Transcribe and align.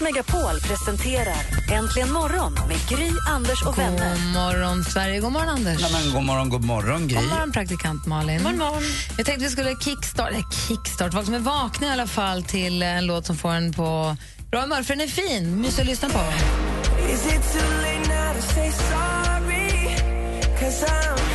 Megapol 0.00 0.60
presenterar 0.60 1.36
Äntligen 1.72 2.12
morgon 2.12 2.54
med 2.68 2.76
Gry, 2.88 3.10
Anders 3.28 3.62
och 3.62 3.78
vänner. 3.78 4.14
God 4.14 4.32
morgon, 4.34 4.84
Sverige. 4.84 5.20
God 5.20 5.32
morgon, 5.32 5.48
Anders. 5.48 5.80
Ja, 5.80 5.88
men 5.92 6.12
god 6.14 6.22
morgon, 6.22 6.48
god 6.48 6.64
morgon, 6.64 7.08
Gry. 7.08 7.16
God 7.16 7.28
morgon, 7.28 7.52
praktikant 7.52 8.06
Malin. 8.06 8.42
God 8.42 8.54
morgon. 8.54 8.82
Jag 9.16 9.26
tänkte 9.26 9.44
vi 9.44 9.50
skulle 9.50 9.76
kickstart, 9.80 10.28
eller 10.28 10.44
kickstart, 10.68 11.12
folk 11.12 11.24
som 11.24 11.34
är 11.34 11.38
vakna 11.38 11.86
i 11.86 11.90
alla 11.90 12.06
fall 12.06 12.42
till 12.42 12.82
en 12.82 13.06
låt 13.06 13.26
som 13.26 13.36
får 13.36 13.52
en 13.52 13.72
på 13.72 14.16
bra 14.50 14.60
humör, 14.60 14.82
för 14.82 14.96
den 14.96 15.04
är 15.04 15.08
fin. 15.08 15.60
Mysig 15.60 15.82
att 15.82 15.88
lyssna 15.88 16.08
på. 16.08 16.20
Is 17.12 17.26
it 17.26 17.52
too 17.52 17.70
late 17.82 18.08
now 18.08 18.34
to 18.34 18.42
say 18.42 18.70
sorry? 18.70 19.96
Cause 20.60 20.86
I'm 20.86 21.25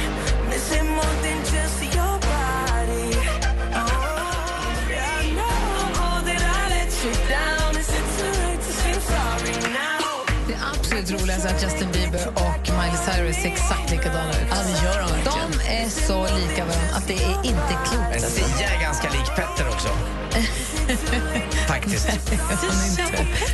roligaste 11.31 11.49
är 11.49 11.55
att 11.55 11.63
Justin 11.63 11.91
Bieber 11.91 12.27
och 12.27 12.70
Miley 12.70 12.98
Cyrus 13.05 13.35
ser 13.35 13.48
exakt 13.48 13.91
likadana 13.91 14.30
ut. 14.30 14.48
Ja, 14.49 14.55
det 14.55 14.85
gör 14.85 15.02
de 15.02 15.09
De 15.23 15.59
är 15.70 15.89
så 15.89 16.23
lika 16.23 16.66
varandra 16.66 16.95
att 16.95 17.08
det 17.08 17.14
är 17.14 17.36
inte 17.45 17.73
klokt. 17.86 18.09
Men 18.11 18.22
Sia 18.22 18.67
är 18.67 18.81
ganska 18.81 19.09
lik 19.09 19.28
Petter 19.36 19.70
också. 19.70 19.89
Faktiskt. 21.67 22.09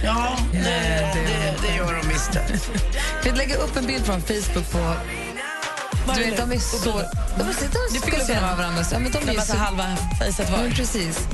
Ja, 0.03 0.37
det, 0.51 0.59
det, 0.59 1.55
det 1.67 1.75
gör 1.75 1.93
de 1.93 2.09
visst. 2.09 2.37
Vi 3.23 3.31
lägger 3.31 3.57
upp 3.57 3.77
en 3.77 3.85
bild 3.85 4.05
från 4.05 4.21
Facebook 4.21 4.71
på... 4.71 4.93
Du 6.15 6.23
vet, 6.23 6.37
de 6.37 6.51
är 6.51 6.59
så... 6.59 7.03
De, 7.37 7.53
skulle 7.99 8.25
kunna 8.25 8.41
vara 8.41 8.55
varandra. 8.55 8.83
Ja, 8.91 8.99
men 8.99 9.11
de 9.11 9.29
är 9.29 9.41
så, 9.41 9.57
halva 9.57 9.97
fejset 10.19 10.49
Ja, 10.51 10.57
precis. 10.75 11.27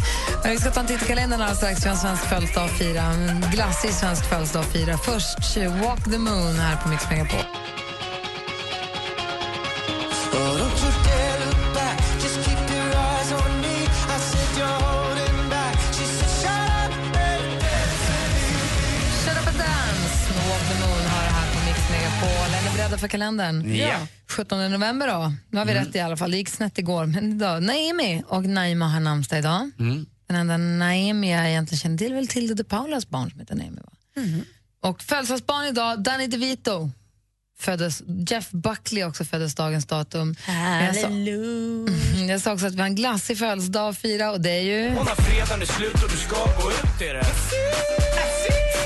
Men 0.44 0.52
vi 0.52 0.58
ska 0.58 0.72
ta 0.72 0.80
en 0.80 0.88
titt 0.88 1.04
i 1.04 1.06
kalendern 1.06 1.42
alldeles 1.42 1.58
strax. 1.58 1.86
Vi 1.86 1.90
har 1.90 1.96
en 1.96 2.02
svensk 2.02 2.24
födelsedag 2.24 2.66
att 2.66 2.72
fira. 2.72 3.02
En 3.02 3.46
glassig 3.52 3.94
svensk 3.94 4.30
födelsedag 4.30 4.66
att 4.66 4.72
fira. 4.72 4.98
Först 4.98 5.58
Walk 5.58 6.04
the 6.04 6.18
Moon 6.18 6.56
här 6.56 6.76
på 6.76 6.90
Mix 6.90 7.10
Megapol. 7.10 7.46
För 23.04 23.08
kalendern? 23.08 23.76
Ja. 23.76 23.98
17 24.34 24.72
november 24.72 25.08
då. 25.08 25.34
Nu 25.50 25.58
har 25.60 25.66
vi 25.66 25.74
rätt 25.74 25.96
i 25.96 26.00
alla 26.00 26.18
fall. 26.18 26.32
Det 26.32 26.38
gick 26.38 26.50
snett 26.50 26.78
igår. 26.78 27.06
Men 27.06 27.32
idag, 27.32 27.64
Naomi 27.64 28.24
och 28.28 28.44
Naima 28.44 28.88
har 28.88 29.00
namnsdag 29.00 29.40
idag. 29.40 29.72
Den 30.28 30.36
enda 30.36 30.58
Naomi 30.58 31.32
jag 31.32 31.50
egentligen 31.50 31.80
känner 31.80 31.98
till 31.98 32.12
är 32.12 32.16
väl 32.16 32.28
Tilde 32.28 32.54
de 32.54 32.64
Paulas 32.64 33.10
barn 33.10 33.32
som 33.32 33.40
heter 33.40 33.56
Naomi. 33.56 33.80
Va? 33.84 33.92
Och 34.90 35.02
födelsedagsbarn 35.02 35.66
idag, 35.66 36.04
Danny 36.04 36.28
DeVito. 36.28 36.92
Föddes, 37.60 38.04
Jeff 38.30 38.52
Buckley 38.52 39.04
också 39.04 39.26
föddes 39.26 39.56
dagens 39.56 39.86
datum. 39.86 40.36
Jag 40.48 40.96
sa, 40.96 41.10
jag 42.30 42.42
sa 42.42 42.54
också 42.54 42.66
att 42.66 42.74
vi 42.74 42.80
har 42.80 42.86
en 42.86 42.96
glassig 42.96 43.38
födelsedag 43.38 43.90
att 43.90 43.98
fira 43.98 44.32
och 44.32 44.42
det 44.42 44.50
är 44.50 44.62
ju... 44.62 44.88
Och 44.98 45.06
när 45.06 45.16
fredagen 45.16 45.62
är 45.62 45.66
slut 45.66 46.04
och 46.04 46.10
du 46.12 46.18
ska 46.18 46.36
gå 46.36 46.72
ut 46.72 47.02
är 47.02 47.14
det 47.14 47.26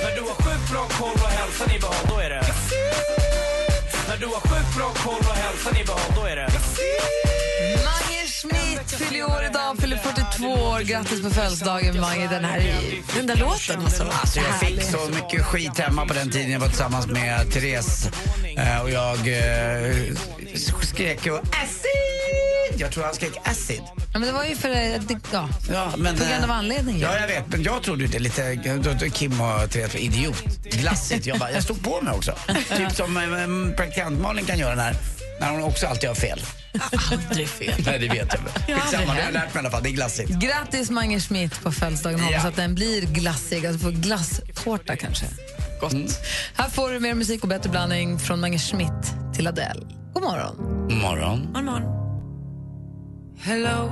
När 0.03 0.15
du 0.15 0.21
har 0.21 0.35
sjukt 0.35 0.71
bra 0.71 0.87
koll 0.87 1.13
och 1.13 1.29
hälsan 1.29 1.75
i 1.75 1.79
behåll, 1.79 1.95
då 2.09 2.17
är 2.19 2.29
det 2.29 2.46
När 4.19 4.27
du 4.27 4.33
har 4.33 4.41
sjukt 4.41 4.77
bra 4.77 4.89
koll 4.93 5.19
och 5.19 5.35
hälsan 5.35 5.77
i 5.77 5.83
behåll, 5.83 6.11
då 6.15 6.23
är 6.25 6.35
det 6.35 6.49
Mange 7.85 8.27
Schmidt 8.27 8.91
fyller 8.91 9.25
år 9.25 9.45
idag, 9.49 9.77
fyller 9.77 9.97
42 9.97 10.47
år. 10.47 10.79
Grattis 10.79 11.21
på 11.21 11.29
födelsedagen, 11.29 12.01
Mange. 12.01 12.27
Den 12.27 12.45
här 12.45 12.59
är, 12.59 13.15
den 13.15 13.27
där 13.27 13.35
låten 13.35 13.81
alltså. 13.81 14.03
Alltså, 14.03 14.39
jag 14.39 14.59
fick 14.59 14.83
så 14.83 15.09
mycket 15.09 15.45
skit 15.45 15.79
hemma 15.79 16.05
på 16.05 16.13
den 16.13 16.31
tiden 16.31 16.51
jag 16.51 16.59
var 16.59 16.67
tillsammans 16.67 17.07
med 17.07 17.51
Therese. 17.51 18.09
Eh, 18.57 18.81
och 18.81 18.89
jag 18.89 19.17
eh, 19.17 20.15
skrek 20.81 21.25
ju! 21.25 21.39
Jag 22.79 22.91
tror 22.91 23.03
han 23.03 23.13
skrek 23.13 23.31
acid. 23.43 23.81
Ja, 24.13 24.19
men 24.19 24.21
det 24.21 24.31
var 24.31 24.43
ju 24.45 24.55
för... 24.55 24.69
eh, 24.69 24.75
det- 25.07 25.17
Ja, 25.31 25.49
Ja, 25.71 25.91
men, 25.97 26.17
på 26.17 26.23
grund 26.23 26.43
av 26.43 26.49
eh, 26.49 26.57
anledning. 26.57 26.99
Ja, 26.99 27.19
jag 27.19 27.27
vet. 27.27 27.47
Men 27.47 27.63
jag 27.63 27.83
trodde 27.83 28.07
det 28.07 28.19
lite... 28.19 28.55
Då, 28.55 28.93
då 28.99 29.09
Kim 29.09 29.41
och 29.41 29.69
Therese 29.71 29.93
var 29.93 29.99
idiot. 30.01 30.43
Glassigt. 30.63 31.25
Jag, 31.25 31.39
bara, 31.39 31.51
jag 31.51 31.63
stod 31.63 31.83
på 31.83 32.01
mig 32.01 32.13
också. 32.13 32.33
typ 32.77 32.91
som 32.91 33.17
eh, 33.17 33.75
praktikant 33.75 34.21
Malin 34.21 34.45
kan 34.45 34.59
göra 34.59 34.75
när, 34.75 34.95
när 35.39 35.49
hon 35.51 35.63
också 35.63 35.87
alltid 35.87 36.09
har 36.09 36.15
fel. 36.15 36.41
Aldrig 37.29 37.49
fel. 37.49 37.73
Nej, 37.85 37.99
det 37.99 38.07
vet 38.07 38.33
jag 38.33 38.39
väl. 38.67 38.79
Skitsamma, 38.81 39.05
det 39.05 39.11
har 39.11 39.19
jag 39.25 39.33
lärt 39.33 39.53
mig 39.53 39.55
i 39.55 39.59
alla 39.59 39.71
fall. 39.71 39.83
Det 39.83 39.89
är 39.89 39.93
glassigt. 39.93 40.29
Grattis 40.29 40.89
Mange 40.89 41.19
Schmidt 41.19 41.63
på 41.63 41.71
födelsedagen. 41.71 42.19
Hoppas 42.19 42.43
Ja. 42.43 42.49
att 42.49 42.55
den 42.55 42.75
blir 42.75 43.01
glassig. 43.01 43.65
Alltså 43.65 43.85
få 43.85 43.91
glasstårta 43.91 44.95
kanske. 44.95 45.25
Gott. 45.81 45.93
Här 46.55 46.69
får 46.69 46.91
du 46.91 46.99
mer 46.99 47.13
musik 47.13 47.43
och 47.43 47.49
bättre 47.49 47.69
blandning 47.69 48.19
från 48.19 48.39
Mange 48.39 48.59
Schmidt 48.59 48.91
till 49.35 49.47
Adele. 49.47 49.81
God 50.13 50.23
morgon. 50.23 50.55
Morgon. 51.01 51.53
Hello, 53.39 53.91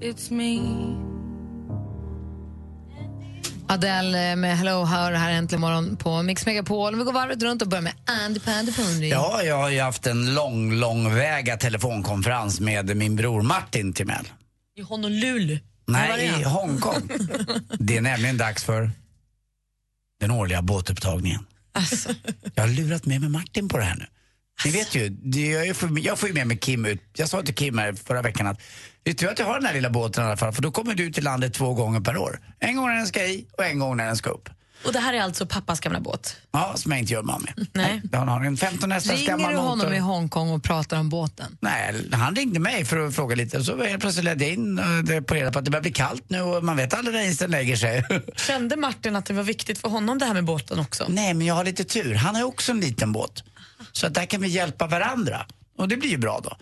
it's 0.00 0.30
me. 0.30 0.60
Adele 3.68 4.36
med 4.36 4.58
Hello 4.58 4.84
Hör 4.84 5.12
här 5.12 5.30
äntligen 5.30 5.60
morgon 5.60 5.96
på 5.96 6.22
Mix 6.22 6.46
Megapol. 6.46 6.96
Vi 6.96 7.04
går 7.04 7.12
varvet 7.12 7.42
runt 7.42 7.62
och 7.62 7.68
börjar 7.68 7.82
med 7.82 7.92
Andy 8.06 8.40
Pandy 8.40 8.72
Pundy. 8.72 9.08
Ja, 9.08 9.42
jag 9.42 9.56
har 9.56 9.70
ju 9.70 9.80
haft 9.80 10.06
en 10.06 10.34
lång, 10.34 10.72
långväga 10.72 11.56
telefonkonferens 11.56 12.60
med 12.60 12.96
min 12.96 13.16
bror 13.16 13.42
Martin 13.42 13.92
Timell. 13.92 14.28
I 14.76 14.82
Honolulu. 14.82 15.58
Nej, 15.86 16.40
i 16.40 16.44
Hongkong. 16.44 17.10
Det 17.78 17.96
är 17.96 18.00
nämligen 18.00 18.36
dags 18.36 18.64
för 18.64 18.90
den 20.20 20.30
årliga 20.30 20.62
båtupptagningen. 20.62 21.46
Alltså. 21.72 22.08
Jag 22.54 22.62
har 22.62 22.68
lurat 22.68 23.06
med 23.06 23.20
mig 23.20 23.30
Martin 23.30 23.68
på 23.68 23.78
det 23.78 23.84
här 23.84 23.96
nu. 23.96 24.06
Ni 24.64 24.70
vet 24.70 24.94
ju, 24.94 25.16
jag, 25.66 25.76
får, 25.76 25.98
jag 25.98 26.18
får 26.18 26.28
ju 26.28 26.34
med 26.34 26.46
mig 26.46 26.58
Kim 26.58 26.84
ut. 26.84 27.02
Jag 27.12 27.28
sa 27.28 27.42
till 27.42 27.54
Kim 27.54 27.78
här 27.78 27.92
förra 27.92 28.22
veckan 28.22 28.46
att 28.46 28.60
det 29.02 29.10
är 29.10 29.14
tur 29.14 29.28
att 29.28 29.38
jag 29.38 29.46
har 29.46 29.54
den 29.54 29.66
här 29.66 29.74
lilla 29.74 29.90
båten 29.90 30.24
i 30.24 30.26
alla 30.26 30.36
fall 30.36 30.52
för 30.52 30.62
då 30.62 30.70
kommer 30.70 30.94
du 30.94 31.04
ut 31.04 31.14
till 31.14 31.24
landet 31.24 31.54
två 31.54 31.74
gånger 31.74 32.00
per 32.00 32.16
år. 32.16 32.40
En 32.58 32.76
gång 32.76 32.86
när 32.88 32.94
den 32.96 33.06
ska 33.06 33.24
i 33.24 33.46
och 33.58 33.64
en 33.64 33.78
gång 33.78 33.96
när 33.96 34.06
den 34.06 34.16
ska 34.16 34.30
upp. 34.30 34.48
Och 34.86 34.92
det 34.92 34.98
här 34.98 35.14
är 35.14 35.20
alltså 35.22 35.46
pappas 35.46 35.80
gamla 35.80 36.00
båt? 36.00 36.36
Ja, 36.52 36.72
som 36.76 36.92
jag 36.92 37.00
inte 37.00 37.12
gör 37.12 37.20
av 37.20 37.42
med. 37.42 37.66
Nej. 37.72 38.02
Han 38.12 38.28
har 38.28 38.44
en 38.44 38.56
15 38.56 38.92
hästars 38.92 39.12
Ringer 39.12 39.26
gammal 39.26 39.52
du 39.52 39.56
honom 39.58 39.78
motor. 39.78 39.94
i 39.94 39.98
Hongkong 39.98 40.50
och 40.50 40.62
pratar 40.62 41.00
om 41.00 41.08
båten? 41.08 41.58
Nej, 41.60 41.94
han 42.12 42.36
ringde 42.36 42.60
mig 42.60 42.84
för 42.84 43.06
att 43.06 43.14
fråga 43.14 43.36
lite 43.36 43.64
så 43.64 43.84
helt 43.84 44.00
plötsligt 44.00 44.24
ledde 44.24 44.44
jag 44.44 44.54
in 44.54 44.78
eh, 44.78 45.20
på 45.20 45.34
reda 45.34 45.52
på 45.52 45.58
att 45.58 45.64
det 45.64 45.70
börjar 45.70 45.82
bli 45.82 45.92
kallt 45.92 46.30
nu 46.30 46.40
och 46.40 46.64
man 46.64 46.76
vet 46.76 46.94
aldrig 46.94 47.14
när 47.16 47.22
isen 47.22 47.50
lägger 47.50 47.76
sig. 47.76 48.04
Kände 48.36 48.76
Martin 48.76 49.16
att 49.16 49.26
det 49.26 49.34
var 49.34 49.42
viktigt 49.42 49.78
för 49.78 49.88
honom 49.88 50.18
det 50.18 50.24
här 50.24 50.34
med 50.34 50.44
båten 50.44 50.78
också? 50.78 51.06
Nej, 51.08 51.34
men 51.34 51.46
jag 51.46 51.54
har 51.54 51.64
lite 51.64 51.84
tur. 51.84 52.14
Han 52.14 52.34
har 52.34 52.42
också 52.42 52.72
en 52.72 52.80
liten 52.80 53.12
båt. 53.12 53.42
Så 53.92 54.06
att 54.06 54.14
där 54.14 54.26
kan 54.26 54.40
vi 54.40 54.48
hjälpa 54.48 54.86
varandra. 54.86 55.46
Och 55.78 55.88
det 55.88 55.96
blir 55.96 56.10
ju 56.10 56.18
bra 56.18 56.40
då. 56.44 56.56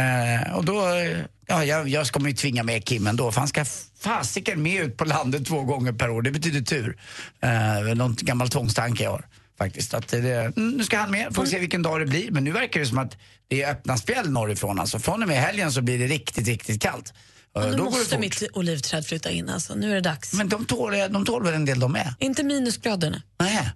Eh, 0.00 0.56
och 0.56 0.64
då, 0.64 0.88
eh, 0.88 1.18
ja, 1.46 1.64
jag, 1.64 1.88
jag 1.88 2.06
ska 2.06 2.28
ju 2.28 2.32
tvinga 2.32 2.62
med 2.62 2.84
Kim 2.84 3.06
ändå 3.06 3.32
för 3.32 3.40
han 3.40 3.48
ska 3.48 3.64
fasiken 4.00 4.62
med 4.62 4.82
ut 4.82 4.96
på 4.96 5.04
landet 5.04 5.46
två 5.46 5.62
gånger 5.62 5.92
per 5.92 6.10
år. 6.10 6.22
Det 6.22 6.30
betyder 6.30 6.60
tur. 6.60 6.98
Eh, 7.40 7.94
någon 7.94 8.16
gammal 8.20 8.48
tvångstanke 8.48 9.02
jag 9.02 9.10
har 9.10 9.26
faktiskt. 9.58 9.94
Att 9.94 10.08
det, 10.08 10.34
mm, 10.56 10.70
nu 10.70 10.84
ska 10.84 10.98
han 10.98 11.10
med, 11.10 11.34
får 11.34 11.46
se 11.46 11.58
vilken 11.58 11.82
dag 11.82 12.00
det 12.00 12.06
blir. 12.06 12.30
Men 12.30 12.44
nu 12.44 12.52
verkar 12.52 12.80
det 12.80 12.86
som 12.86 12.98
att 12.98 13.16
det 13.48 13.62
är 13.62 13.70
öppna 13.70 13.96
spjäll 13.96 14.30
norrifrån. 14.30 14.80
Alltså 14.80 14.98
från 14.98 15.22
och 15.22 15.28
med 15.28 15.36
helgen 15.36 15.72
så 15.72 15.82
blir 15.82 15.98
det 15.98 16.06
riktigt, 16.06 16.48
riktigt 16.48 16.82
kallt. 16.82 17.14
Eh, 17.56 17.66
nu 17.66 17.76
då 17.76 17.84
måste 17.84 18.18
mitt 18.18 18.42
olivträd 18.52 19.06
flytta 19.06 19.30
in 19.30 19.48
alltså. 19.48 19.74
Nu 19.74 19.90
är 19.90 19.94
det 19.94 20.00
dags. 20.00 20.32
Men 20.32 20.48
de 20.48 20.64
tål, 20.64 20.92
de 21.10 21.24
tål 21.24 21.44
väl 21.44 21.54
en 21.54 21.64
del 21.64 21.80
de 21.80 21.92
med? 21.92 22.14
Inte 22.18 22.42
minusgraderna. 22.42 23.22
Nej. 23.40 23.70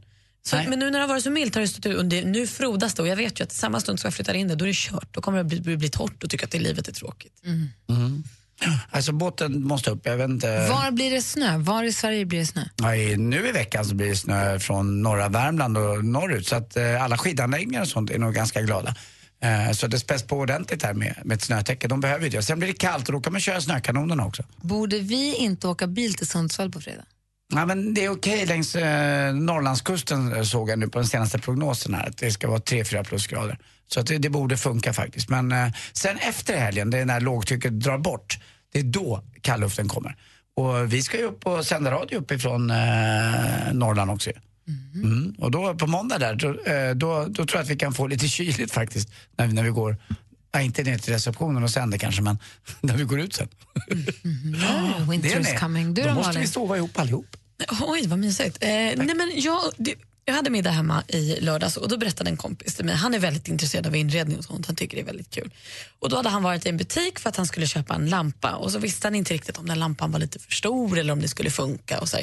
Så, 0.47 0.57
Nej. 0.57 0.67
men 0.69 0.79
nu 0.79 0.85
när 0.85 0.99
det 0.99 1.03
har 1.05 1.09
varit 1.09 1.23
så 1.25 1.31
milt 1.31 1.55
har 1.55 1.63
det 1.63 1.69
stått 1.69 2.11
det- 2.11 2.25
Nu 2.25 2.47
frodas 2.47 2.95
det 2.95 3.03
och 3.03 3.09
jag 3.09 3.17
vet 3.17 3.41
ju 3.41 3.45
att 3.45 3.53
samma 3.53 3.81
stund 3.81 4.01
som 4.01 4.07
jag 4.09 4.15
flyttar 4.15 4.35
in 4.35 4.49
det, 4.49 4.55
då 4.55 4.65
är 4.65 4.67
det 4.67 4.75
kört. 4.77 5.09
Då 5.15 5.21
kommer 5.21 5.39
det 5.39 5.45
bli, 5.45 5.61
bli, 5.61 5.77
bli 5.77 5.89
torrt 5.89 6.25
och 6.25 6.31
tycka 6.31 6.45
att 6.47 6.51
det 6.53 6.59
livet 6.59 6.89
är 6.89 6.93
tråkigt. 6.93 7.33
Alltså 8.91 9.13
båten 9.13 9.63
måste 9.67 9.91
upp, 9.91 10.01
jag 10.07 10.17
vet 10.17 10.29
inte. 10.31 10.69
Var 10.69 10.91
blir 10.91 11.11
det 11.11 11.23
snö? 11.23 11.59
Var 11.59 11.83
i 11.85 11.93
Sverige 11.93 12.25
blir 12.27 12.39
det 12.39 12.47
snö? 12.47 12.63
I- 12.95 13.17
nu 13.17 13.49
i 13.49 13.53
veckan 13.53 13.85
så 13.85 13.95
blir 13.95 14.09
det 14.09 14.17
snö 14.17 14.59
från 14.59 15.03
norra 15.03 15.29
Värmland 15.29 15.79
och 15.79 16.05
norrut 16.05 16.47
så 16.47 16.57
att 16.57 16.77
eh, 16.77 17.03
alla 17.03 17.19
skidanläggningar 17.19 17.83
och 17.83 17.89
sånt 17.89 18.11
är 18.11 18.19
nog 18.19 18.35
ganska 18.35 18.63
glada. 18.63 18.95
Eh, 19.43 19.73
så 19.73 19.87
det 19.87 19.99
späs 19.99 20.23
på 20.23 20.37
ordentligt 20.39 20.83
här 20.83 20.95
med, 20.95 21.15
med 21.25 21.35
ett 21.35 21.43
snötäcke. 21.43 21.89
De 21.89 22.01
behöver 22.01 22.25
ju 22.25 22.31
det. 22.31 22.43
Sen 22.43 22.59
blir 22.59 22.69
det 22.69 22.75
kallt 22.75 23.07
och 23.09 23.13
då 23.13 23.21
kan 23.21 23.33
man 23.33 23.41
köra 23.41 23.61
snökanonerna 23.61 24.27
också. 24.27 24.43
Borde 24.57 24.99
vi 24.99 25.35
inte 25.35 25.69
åka 25.69 25.87
bil 25.87 26.15
till 26.15 26.27
Sundsvall 26.27 26.71
på 26.71 26.81
fredag? 26.81 27.05
Ja, 27.55 27.67
men 27.67 27.95
det 27.95 28.05
är 28.05 28.09
okej 28.09 28.47
längs 28.47 28.77
eh, 28.77 29.35
Norrlandskusten 29.35 30.33
eh, 30.33 30.43
såg 30.43 30.71
jag 30.71 30.79
nu 30.79 30.89
på 30.89 30.99
den 30.99 31.09
senaste 31.09 31.39
prognosen 31.39 31.95
här 31.95 32.09
att 32.09 32.19
det 32.19 32.31
ska 32.31 32.49
vara 32.49 32.59
3-4 32.59 33.05
plusgrader. 33.05 33.59
Så 33.89 34.01
att 34.01 34.07
det, 34.07 34.19
det 34.19 34.31
borde 34.31 34.57
funka 34.57 34.93
faktiskt. 34.93 35.29
Men 35.29 35.53
eh, 35.53 35.69
sen 35.93 36.17
efter 36.17 36.57
helgen, 36.57 36.91
det 36.91 36.99
är 36.99 37.05
när 37.05 37.21
lågtrycket 37.21 37.81
drar 37.81 37.99
bort, 37.99 38.39
det 38.73 38.79
är 38.79 38.83
då 38.83 39.25
kallluften 39.41 39.89
kommer. 39.89 40.17
Och 40.57 40.93
vi 40.93 41.03
ska 41.03 41.19
ju 41.19 41.25
upp 41.25 41.47
och 41.47 41.67
sända 41.67 41.91
radio 41.91 42.19
uppifrån 42.19 42.71
eh, 42.71 42.77
Norrland 43.73 44.11
också. 44.11 44.31
ju. 44.31 44.37
Mm. 44.95 45.35
Och 45.39 45.51
då 45.51 45.75
på 45.75 45.87
måndag 45.87 46.19
där, 46.19 46.35
då, 46.35 46.73
eh, 46.73 46.95
då, 46.95 47.27
då 47.29 47.47
tror 47.47 47.51
jag 47.53 47.63
att 47.63 47.71
vi 47.71 47.77
kan 47.77 47.95
få 47.95 48.07
lite 48.07 48.29
kyligt 48.29 48.73
faktiskt 48.73 49.13
när, 49.37 49.47
när 49.47 49.63
vi 49.63 49.71
går, 49.71 49.97
ja, 50.53 50.61
inte 50.61 50.83
ner 50.83 50.99
till 50.99 51.13
receptionen 51.13 51.63
och 51.63 51.71
sänder 51.71 51.99
kanske, 51.99 52.23
men 52.23 52.39
när 52.81 52.97
vi 52.97 53.05
går 53.05 53.21
ut 53.21 53.35
sen. 53.35 53.49
Mm, 54.25 55.11
winter 55.11 55.41
is 55.41 55.61
coming. 55.61 55.95
Du 55.95 56.03
då 56.03 56.09
då 56.09 56.15
måste 56.15 56.39
vi 56.39 56.47
sova 56.47 56.77
ihop 56.77 56.99
allihop. 56.99 57.37
Oj, 57.81 58.07
vad 58.07 58.19
mysigt. 58.19 58.59
Eh, 58.61 58.69
nej, 58.69 58.97
men 58.97 59.33
jag, 59.35 59.61
det, 59.77 59.95
jag 60.25 60.35
hade 60.35 60.51
middag 60.51 60.71
hemma 60.71 61.03
i 61.09 61.41
lördags 61.41 61.77
och 61.77 61.89
då 61.89 61.97
berättade 61.97 62.31
en 62.31 62.37
kompis 62.37 62.75
till 62.75 62.85
mig, 62.85 62.95
han 62.95 63.15
är 63.15 63.19
väldigt 63.19 63.49
intresserad 63.49 63.87
av 63.87 63.97
inredning 63.97 64.39
och 64.39 64.45
sånt, 64.45 64.67
han 64.67 64.77
tycker 64.77 64.97
det 64.97 65.03
är 65.03 65.07
väldigt 65.07 65.31
kul. 65.31 65.51
Och 65.99 66.11
då 66.11 66.17
hade 66.17 66.29
han 66.29 66.43
varit 66.43 66.67
i 66.67 66.69
en 66.69 66.77
butik 66.77 67.19
för 67.19 67.29
att 67.29 67.37
han 67.37 67.47
skulle 67.47 67.67
köpa 67.67 67.95
en 67.95 68.11
lampa 68.11 68.55
och 68.55 68.73
så 68.73 68.79
visste 68.79 69.07
han 69.07 69.15
inte 69.15 69.35
riktigt 69.35 69.59
om 69.59 69.67
den 69.67 69.79
lampan 69.79 70.13
var 70.13 70.19
lite 70.19 70.39
för 70.39 70.53
stor 70.53 70.99
eller 70.99 71.13
om 71.13 71.21
det 71.21 71.29
skulle 71.29 71.51
funka. 71.51 72.01
Och 72.01 72.09
så. 72.09 72.19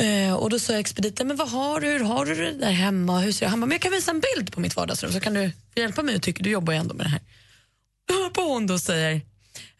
Eh, 0.00 0.34
och 0.34 0.50
då 0.50 0.58
sa 0.58 0.74
expediten, 0.74 1.28
men 1.28 1.36
vad 1.36 1.50
har 1.50 1.80
du, 1.80 1.88
hur 1.88 2.00
har 2.00 2.26
du 2.26 2.34
det 2.34 2.52
där 2.52 2.72
hemma? 2.72 3.20
Hur 3.20 3.32
ser 3.32 3.46
det? 3.46 3.50
Han 3.50 3.60
bara, 3.60 3.66
men 3.66 3.74
jag 3.74 3.82
kan 3.82 3.92
visa 3.92 4.10
en 4.10 4.22
bild 4.36 4.52
på 4.52 4.60
mitt 4.60 4.76
vardagsrum 4.76 5.12
så 5.12 5.20
kan 5.20 5.34
du 5.34 5.52
hjälpa 5.74 6.02
mig 6.02 6.16
och 6.16 6.22
tycker 6.22 6.44
du 6.44 6.50
jobbar 6.50 6.72
ju 6.72 6.78
ändå 6.78 6.94
med 6.94 7.06
det 7.06 7.10
här. 7.10 7.20
Då 8.08 8.14
hör 8.14 8.30
på 8.30 8.42
hon 8.42 8.66
då 8.66 8.74
och 8.74 8.80
säger, 8.80 9.20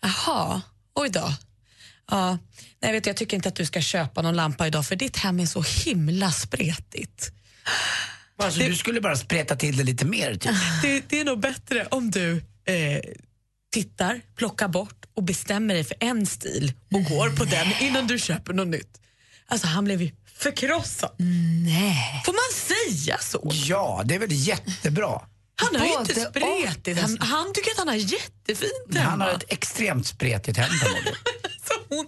jaha, 0.00 0.60
oj 0.94 1.08
då. 1.10 1.34
Ja, 2.10 2.38
nej, 2.82 2.92
vet 2.92 3.04
du, 3.04 3.10
jag 3.10 3.16
tycker 3.16 3.36
inte 3.36 3.48
att 3.48 3.54
du 3.54 3.66
ska 3.66 3.80
köpa 3.80 4.22
någon 4.22 4.36
lampa 4.36 4.66
idag 4.66 4.86
för 4.86 4.96
ditt 4.96 5.16
hem 5.16 5.40
är 5.40 5.46
så 5.46 5.62
himla 5.84 6.30
spretigt. 6.30 7.32
Alltså, 8.38 8.60
du 8.60 8.76
skulle 8.76 9.00
bara 9.00 9.16
spreta 9.16 9.56
till 9.56 9.76
det 9.76 9.84
lite 9.84 10.04
mer 10.04 10.34
typ. 10.34 10.52
Det, 10.82 11.02
det 11.08 11.20
är 11.20 11.24
nog 11.24 11.40
bättre 11.40 11.86
om 11.90 12.10
du 12.10 12.36
eh, 12.64 13.00
tittar, 13.72 14.20
plockar 14.36 14.68
bort 14.68 15.04
och 15.14 15.22
bestämmer 15.22 15.74
dig 15.74 15.84
för 15.84 15.96
en 16.00 16.26
stil 16.26 16.72
och 16.94 17.04
går 17.04 17.30
på 17.30 17.44
den 17.44 17.66
innan 17.80 18.06
du 18.06 18.18
köper 18.18 18.52
något 18.52 18.68
nytt. 18.68 19.00
Alltså 19.46 19.66
han 19.66 19.84
blev 19.84 20.02
ju 20.02 20.10
förkrossad. 20.36 21.10
Nej. 21.64 22.22
Får 22.24 22.32
man 22.32 22.76
säga 22.76 23.18
så? 23.18 23.50
Ja, 23.52 24.02
det 24.04 24.14
är 24.14 24.18
väl 24.18 24.32
jättebra. 24.32 25.20
Han 25.54 25.80
har 25.80 25.86
ju 25.86 25.92
inte 26.00 26.20
spretigt. 26.20 27.00
Han, 27.00 27.18
han 27.20 27.52
tycker 27.52 27.70
att 27.70 27.78
han 27.78 27.88
har 27.88 27.94
jättefint 27.94 28.94
hemma. 28.94 29.10
Han 29.10 29.20
har 29.20 29.30
ett 29.30 29.44
extremt 29.52 30.06
spretigt 30.06 30.58
hem 30.58 30.70
hon, 31.90 32.06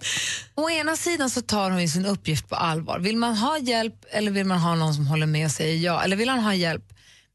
Å 0.55 0.69
ena 0.69 0.95
sidan 0.95 1.29
så 1.29 1.41
tar 1.41 1.71
hon 1.71 1.87
sin 1.89 2.05
uppgift 2.05 2.49
på 2.49 2.55
allvar. 2.55 2.99
Vill 2.99 3.17
man 3.17 3.35
ha 3.37 3.57
hjälp 3.57 4.05
eller 4.11 4.31
vill 4.31 4.45
man 4.45 4.57
ha 4.59 4.75
någon 4.75 4.93
som 4.93 5.07
håller 5.07 5.25
med 5.25 5.45
och 5.45 5.51
säger 5.51 5.77
ja? 5.77 6.03
Eller 6.03 6.15
vill 6.15 6.29
han 6.29 6.39
ha 6.39 6.53
hjälp? 6.55 6.83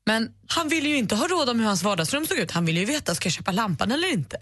Men 0.07 0.31
han 0.49 0.69
ville 0.69 0.89
ju 0.89 0.97
inte 0.97 1.15
ha 1.15 1.27
råd 1.29 1.49
om 1.51 1.59
hur 1.61 1.67
hans 1.67 1.83
vardagsrum 1.83 2.27
såg 2.27 2.39
ut. 2.39 2.51
Han 2.51 2.65
ville 2.65 2.81
ju 2.81 2.87
veta, 2.87 3.15
ska 3.15 3.27
jag 3.27 3.33
köpa 3.33 3.53
lampan 3.53 3.93
eller 3.93 4.13
inte? 4.13 4.37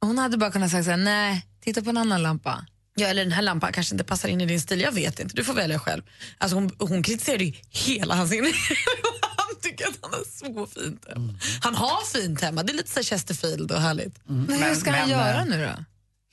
hon 0.00 0.18
hade 0.18 0.36
bara 0.36 0.50
kunnat 0.50 0.70
säga 0.70 0.96
nej, 0.96 1.46
titta 1.64 1.82
på 1.82 1.90
en 1.90 1.96
annan 1.96 2.22
lampa. 2.22 2.66
Ja, 2.96 3.06
eller 3.06 3.22
den 3.24 3.32
här 3.32 3.42
lampan 3.42 3.72
kanske 3.72 3.94
inte 3.94 4.04
passar 4.04 4.28
in 4.28 4.40
i 4.40 4.46
din 4.46 4.60
stil. 4.60 4.80
Jag 4.80 4.92
vet 4.92 5.20
inte, 5.20 5.36
du 5.36 5.44
får 5.44 5.54
välja 5.54 5.78
själv. 5.78 6.02
Alltså 6.38 6.56
hon, 6.56 6.70
hon 6.78 7.02
kritiserade 7.02 7.44
ju 7.44 7.52
hela 7.70 8.14
hans 8.14 8.32
inredning. 8.32 8.54
Han 9.36 9.60
tycker 9.62 9.86
att 9.88 9.98
han 10.02 10.10
har 10.12 10.24
så 10.66 10.66
fint 10.80 11.04
hemma. 11.08 11.34
Han 11.62 11.74
har 11.74 12.04
fint 12.20 12.40
hemma, 12.40 12.62
det 12.62 12.72
är 12.72 12.76
lite 12.76 12.90
så 12.90 12.98
här 12.98 13.04
Chesterfield 13.04 13.72
och 13.72 13.80
härligt. 13.80 14.18
Men 14.24 14.48
hur 14.48 14.58
Men- 14.60 14.76
ska 14.76 14.90
han 14.90 15.00
men, 15.00 15.08
göra 15.10 15.40
eh, 15.40 15.46
nu 15.46 15.62
då? 15.76 15.84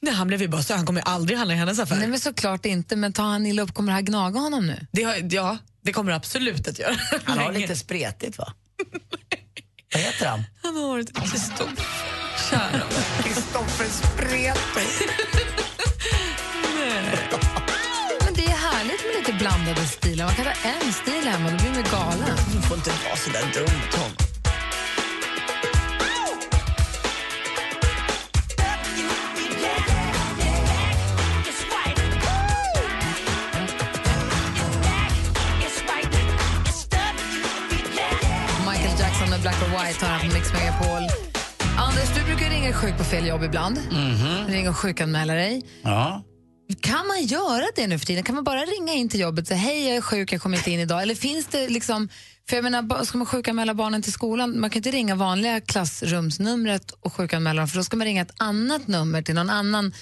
Nej, 0.01 0.13
han 0.13 0.27
blev 0.27 0.41
ju 0.41 0.47
bara 0.47 0.63
så, 0.63 0.73
han 0.73 0.85
kommer 0.85 1.01
aldrig 1.01 1.37
handla 1.37 1.53
i 1.53 1.57
hennes 1.57 1.79
affär. 1.79 1.95
Nej 1.95 2.07
men 2.07 2.19
såklart 2.19 2.65
inte, 2.65 2.95
men 2.95 3.13
tar 3.13 3.23
han 3.23 3.45
illa 3.45 3.61
upp, 3.61 3.73
kommer 3.73 3.91
det 3.91 3.95
här 3.95 4.01
gnaga 4.01 4.39
honom 4.39 4.67
nu? 4.67 4.87
det 4.91 5.03
har, 5.03 5.15
ja, 5.29 5.57
det 5.83 5.93
kommer 5.93 6.11
det 6.11 6.15
absolut 6.15 6.67
att 6.67 6.79
göra. 6.79 6.95
Han 7.25 7.37
har 7.37 7.53
lite 7.53 7.75
spretigt 7.75 8.37
va? 8.37 8.53
Vad 9.93 10.03
heter 10.03 10.25
han? 10.25 10.43
Han 10.63 10.75
har 10.75 10.87
varit 10.87 11.17
Kristoffer. 11.17 11.85
Kära 12.49 12.81
Kristoffer 13.23 13.85
Spreto. 13.85 14.79
Men 18.25 18.33
det 18.33 18.45
är 18.45 18.57
härligt 18.71 19.05
med 19.05 19.15
lite 19.19 19.33
blandade 19.33 19.87
stilar. 19.87 20.25
Man 20.25 20.35
kan 20.35 20.45
ha 20.45 20.53
en 20.53 20.93
stil 20.93 21.23
hemma, 21.27 21.49
då 21.49 21.57
blir 21.57 21.71
man 21.71 21.91
galen. 21.91 22.37
Du 22.53 22.61
får 22.61 22.77
inte 22.77 22.89
vara 22.89 23.15
så 23.15 23.29
där 23.29 23.59
dum, 23.59 23.79
Tom. 23.91 24.30
White 39.71 40.05
har 40.05 40.19
på 40.19 40.25
Mix 40.25 40.53
Megapol. 40.53 41.03
Anders, 41.77 42.09
du 42.15 42.23
brukar 42.23 42.49
ringa 42.49 42.73
sjuk 42.73 42.97
på 42.97 43.03
fel 43.03 43.27
jobb 43.27 43.43
ibland. 43.43 43.79
Ringa 44.47 44.69
och 44.69 44.77
sjukanmäla 44.77 45.33
dig. 45.33 45.61
Ja. 45.83 46.23
Kan 46.81 47.07
man 47.07 47.25
göra 47.25 47.65
det 47.75 47.87
nu 47.87 47.99
för 47.99 48.05
tiden? 48.05 48.23
Kan 48.23 48.35
man 48.35 48.43
bara 48.43 48.59
ringa 48.59 48.93
in 48.93 49.09
till 49.09 49.19
jobbet 49.19 49.41
och 49.41 49.47
säga 49.47 49.57
hej, 49.57 49.87
jag 49.87 49.97
är 49.97 50.01
sjuk, 50.01 50.33
jag 50.33 50.41
kommer 50.41 50.57
inte 50.57 50.71
in 50.71 50.79
idag? 50.79 51.01
Eller 51.01 51.15
finns 51.15 51.45
det 51.47 51.69
liksom, 51.69 52.09
för 52.49 52.57
jag 52.57 52.63
menar, 52.63 53.03
ska 53.03 53.17
man 53.17 53.27
sjukanmäla 53.27 53.73
barnen 53.73 54.01
till 54.01 54.13
skolan, 54.13 54.59
man 54.59 54.69
kan 54.69 54.79
inte 54.79 54.91
ringa 54.91 55.15
vanliga 55.15 55.61
klassrumsnumret 55.61 56.91
och 56.91 57.13
sjukanmäla 57.13 57.61
dem, 57.61 57.67
för 57.67 57.77
då 57.77 57.83
ska 57.83 57.97
man 57.97 58.07
ringa 58.07 58.21
ett 58.21 58.33
annat 58.37 58.87
nummer 58.87 59.21
till 59.21 59.35
någon 59.35 59.49
annan. 59.49 59.93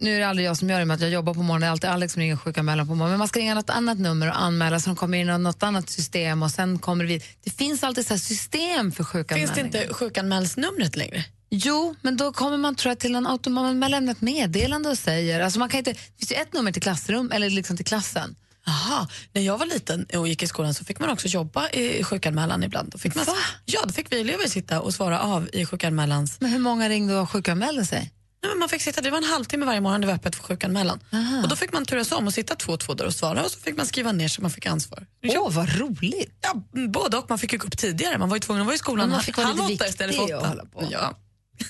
Nu 0.00 0.14
är 0.14 0.18
det 0.18 0.28
aldrig 0.28 0.46
jag 0.46 0.56
som 0.56 0.70
gör 0.70 0.78
det, 0.78 0.84
med 0.84 0.94
att 0.94 1.00
jag 1.00 1.10
jobbar 1.10 1.34
på 1.34 1.42
morgonen, 1.42 1.60
det 1.60 1.66
är 1.66 1.70
alltid 1.70 1.90
Alex 1.90 2.12
som 2.12 2.20
ringer 2.20 2.34
och 2.34 2.42
sjukanmäler 2.42 2.84
på 2.84 2.88
morgonen. 2.94 3.10
Men 3.10 3.18
man 3.18 3.28
ska 3.28 3.40
ringa 3.40 3.54
något 3.54 3.70
annat 3.70 3.98
nummer 3.98 4.28
och 4.28 4.40
anmäla 4.42 4.80
så 4.80 4.90
de 4.90 4.96
kommer 4.96 5.18
in 5.18 5.30
i 5.30 5.38
något 5.38 5.62
annat 5.62 5.90
system 5.90 6.42
och 6.42 6.50
sen 6.50 6.78
kommer 6.78 7.04
det 7.04 7.08
vid. 7.08 7.22
Det 7.44 7.50
finns 7.50 7.82
alltid 7.82 8.06
så 8.06 8.14
här 8.14 8.18
system 8.18 8.92
för 8.92 9.04
sjukanmälningar. 9.04 9.54
Finns 9.54 9.72
det 9.72 9.78
inte 9.78 9.94
sjukanmälsnumret 9.94 10.96
längre? 10.96 11.24
Jo, 11.50 11.94
men 12.02 12.16
då 12.16 12.32
kommer 12.32 12.56
man 12.56 12.74
tror 12.74 12.90
jag 12.90 12.98
till 12.98 13.14
en 13.14 13.26
automat, 13.26 13.76
man 13.76 13.90
lämnar 13.90 14.12
ett 14.12 14.20
meddelande 14.20 14.88
och 14.88 14.98
säger, 14.98 15.40
alltså 15.40 15.58
man 15.58 15.68
kan 15.68 15.78
inte, 15.78 15.92
det 15.92 15.98
finns 16.18 16.32
ju 16.32 16.36
ett 16.36 16.52
nummer 16.52 16.72
till 16.72 16.82
klassrum 16.82 17.30
eller 17.32 17.50
liksom 17.50 17.76
till 17.76 17.86
klassen. 17.86 18.36
Aha. 18.66 19.08
När 19.32 19.42
jag 19.42 19.58
var 19.58 19.66
liten 19.66 20.06
och 20.14 20.28
gick 20.28 20.42
i 20.42 20.46
skolan 20.46 20.74
så 20.74 20.84
fick 20.84 20.98
man 20.98 21.10
också 21.10 21.28
jobba 21.28 21.68
i 21.68 22.04
sjukanmälan 22.04 22.64
ibland. 22.64 22.90
Då 22.90 22.98
fick 22.98 23.14
man, 23.14 23.24
Va? 23.24 23.32
Ja, 23.64 23.80
då 23.84 23.92
fick 23.92 24.12
vi 24.12 24.20
elever 24.20 24.48
sitta 24.48 24.80
och 24.80 24.94
svara 24.94 25.20
av 25.20 25.48
i 25.52 25.66
sjukanmälans... 25.66 26.40
Men 26.40 26.50
hur 26.50 26.58
många 26.58 26.88
ringde 26.88 27.16
och 27.16 27.30
sjukanmälde 27.30 27.86
sig? 27.86 28.12
Nej, 28.42 28.50
men 28.50 28.58
man 28.58 28.68
fick 28.68 28.82
sitta, 28.82 29.00
det 29.00 29.10
var 29.10 29.18
en 29.18 29.24
halvtimme 29.24 29.66
varje 29.66 29.80
morgon 29.80 30.00
det 30.00 30.06
var 30.06 30.14
öppet 30.14 30.36
för 30.36 30.42
sjukanmälan. 30.42 31.00
Och 31.42 31.48
då 31.48 31.56
fick 31.56 31.72
man 31.72 31.84
turas 31.84 32.12
om 32.12 32.26
och 32.26 32.34
sitta 32.34 32.54
två 32.54 32.72
och 32.72 32.80
två 32.80 32.94
där 32.94 33.06
och 33.06 33.14
svara 33.14 33.44
och 33.44 33.50
så 33.50 33.60
fick 33.60 33.76
man 33.76 33.86
skriva 33.86 34.12
ner 34.12 34.28
så 34.28 34.42
man 34.42 34.50
fick 34.50 34.66
ansvar. 34.66 35.06
Åh, 35.26 35.52
vad 35.52 35.78
roligt! 35.78 36.38
Ja, 36.40 36.62
både 36.88 37.16
och. 37.16 37.26
Man 37.28 37.38
fick 37.38 37.52
ju 37.52 37.58
gå 37.58 37.66
upp 37.66 37.78
tidigare. 37.78 38.18
Man 38.18 38.28
var 38.28 38.36
ju 38.36 38.40
tvungen 38.40 38.60
att 38.60 38.66
vara 38.66 38.74
i 38.74 38.78
skolan 38.78 39.08
Men 39.08 39.10
man 39.10 39.22
fick 39.22 39.36
vara 39.36 39.46
halv 39.46 39.68
lite 39.68 39.84
åtta 39.84 39.88
istället 39.88 40.16
för 40.16 40.36
åtta. 40.36 40.56
Ja. 40.90 41.18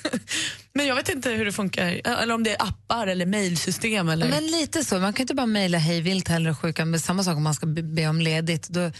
men 0.73 0.87
jag 0.87 0.95
vet 0.95 1.09
inte 1.09 1.31
hur 1.31 1.45
det 1.45 1.53
funkar, 1.53 2.01
eller 2.05 2.35
om 2.35 2.45
det 2.45 2.51
är 2.51 2.63
appar 2.63 3.07
eller 3.07 3.27
mejlsystem. 3.27 4.09
Eller... 4.09 4.29
Men 4.29 4.47
lite 4.47 4.85
så, 4.85 4.99
man 4.99 5.13
kan 5.13 5.25
inte 5.25 5.35
bara 5.35 5.47
mejla 5.47 5.79
hej 5.79 6.01
vilt 6.01 6.29
heller 6.29 6.51
och 6.51 6.59
sjukan, 6.59 6.91
men 6.91 7.01
samma 7.01 7.25
sak 7.25 7.37
om 7.37 7.43
man 7.43 7.55
ska 7.55 7.67
be, 7.67 8.09
om 8.09 8.21
ledigt. 8.21 8.69
Då 8.69 8.91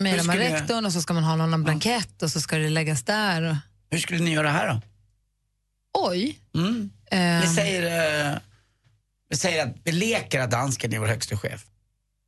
mejlar 0.00 0.24
man 0.24 0.36
rektorn 0.36 0.86
och 0.86 0.92
så 0.92 1.02
ska 1.02 1.14
man 1.14 1.24
ha 1.24 1.36
någon 1.36 1.64
blankett 1.64 2.22
och 2.22 2.30
så 2.30 2.40
ska 2.40 2.56
det 2.56 2.68
läggas 2.68 3.02
där. 3.02 3.42
Och... 3.42 3.56
Hur 3.90 3.98
skulle 3.98 4.20
ni 4.20 4.32
göra 4.32 4.50
här 4.50 4.68
då? 4.68 4.80
Oj! 5.98 6.38
Mm. 6.54 6.90
Eh, 7.10 7.40
Vi, 7.40 7.54
säger, 7.54 8.30
eh, 8.32 8.38
vi 9.30 9.36
säger 9.36 9.66
att 9.66 9.74
vi 9.84 9.92
leker 9.92 10.40
att 10.40 10.50
dansken 10.50 10.92
är 10.92 10.98
vår 10.98 11.06
högste 11.06 11.36
chef. 11.36 11.64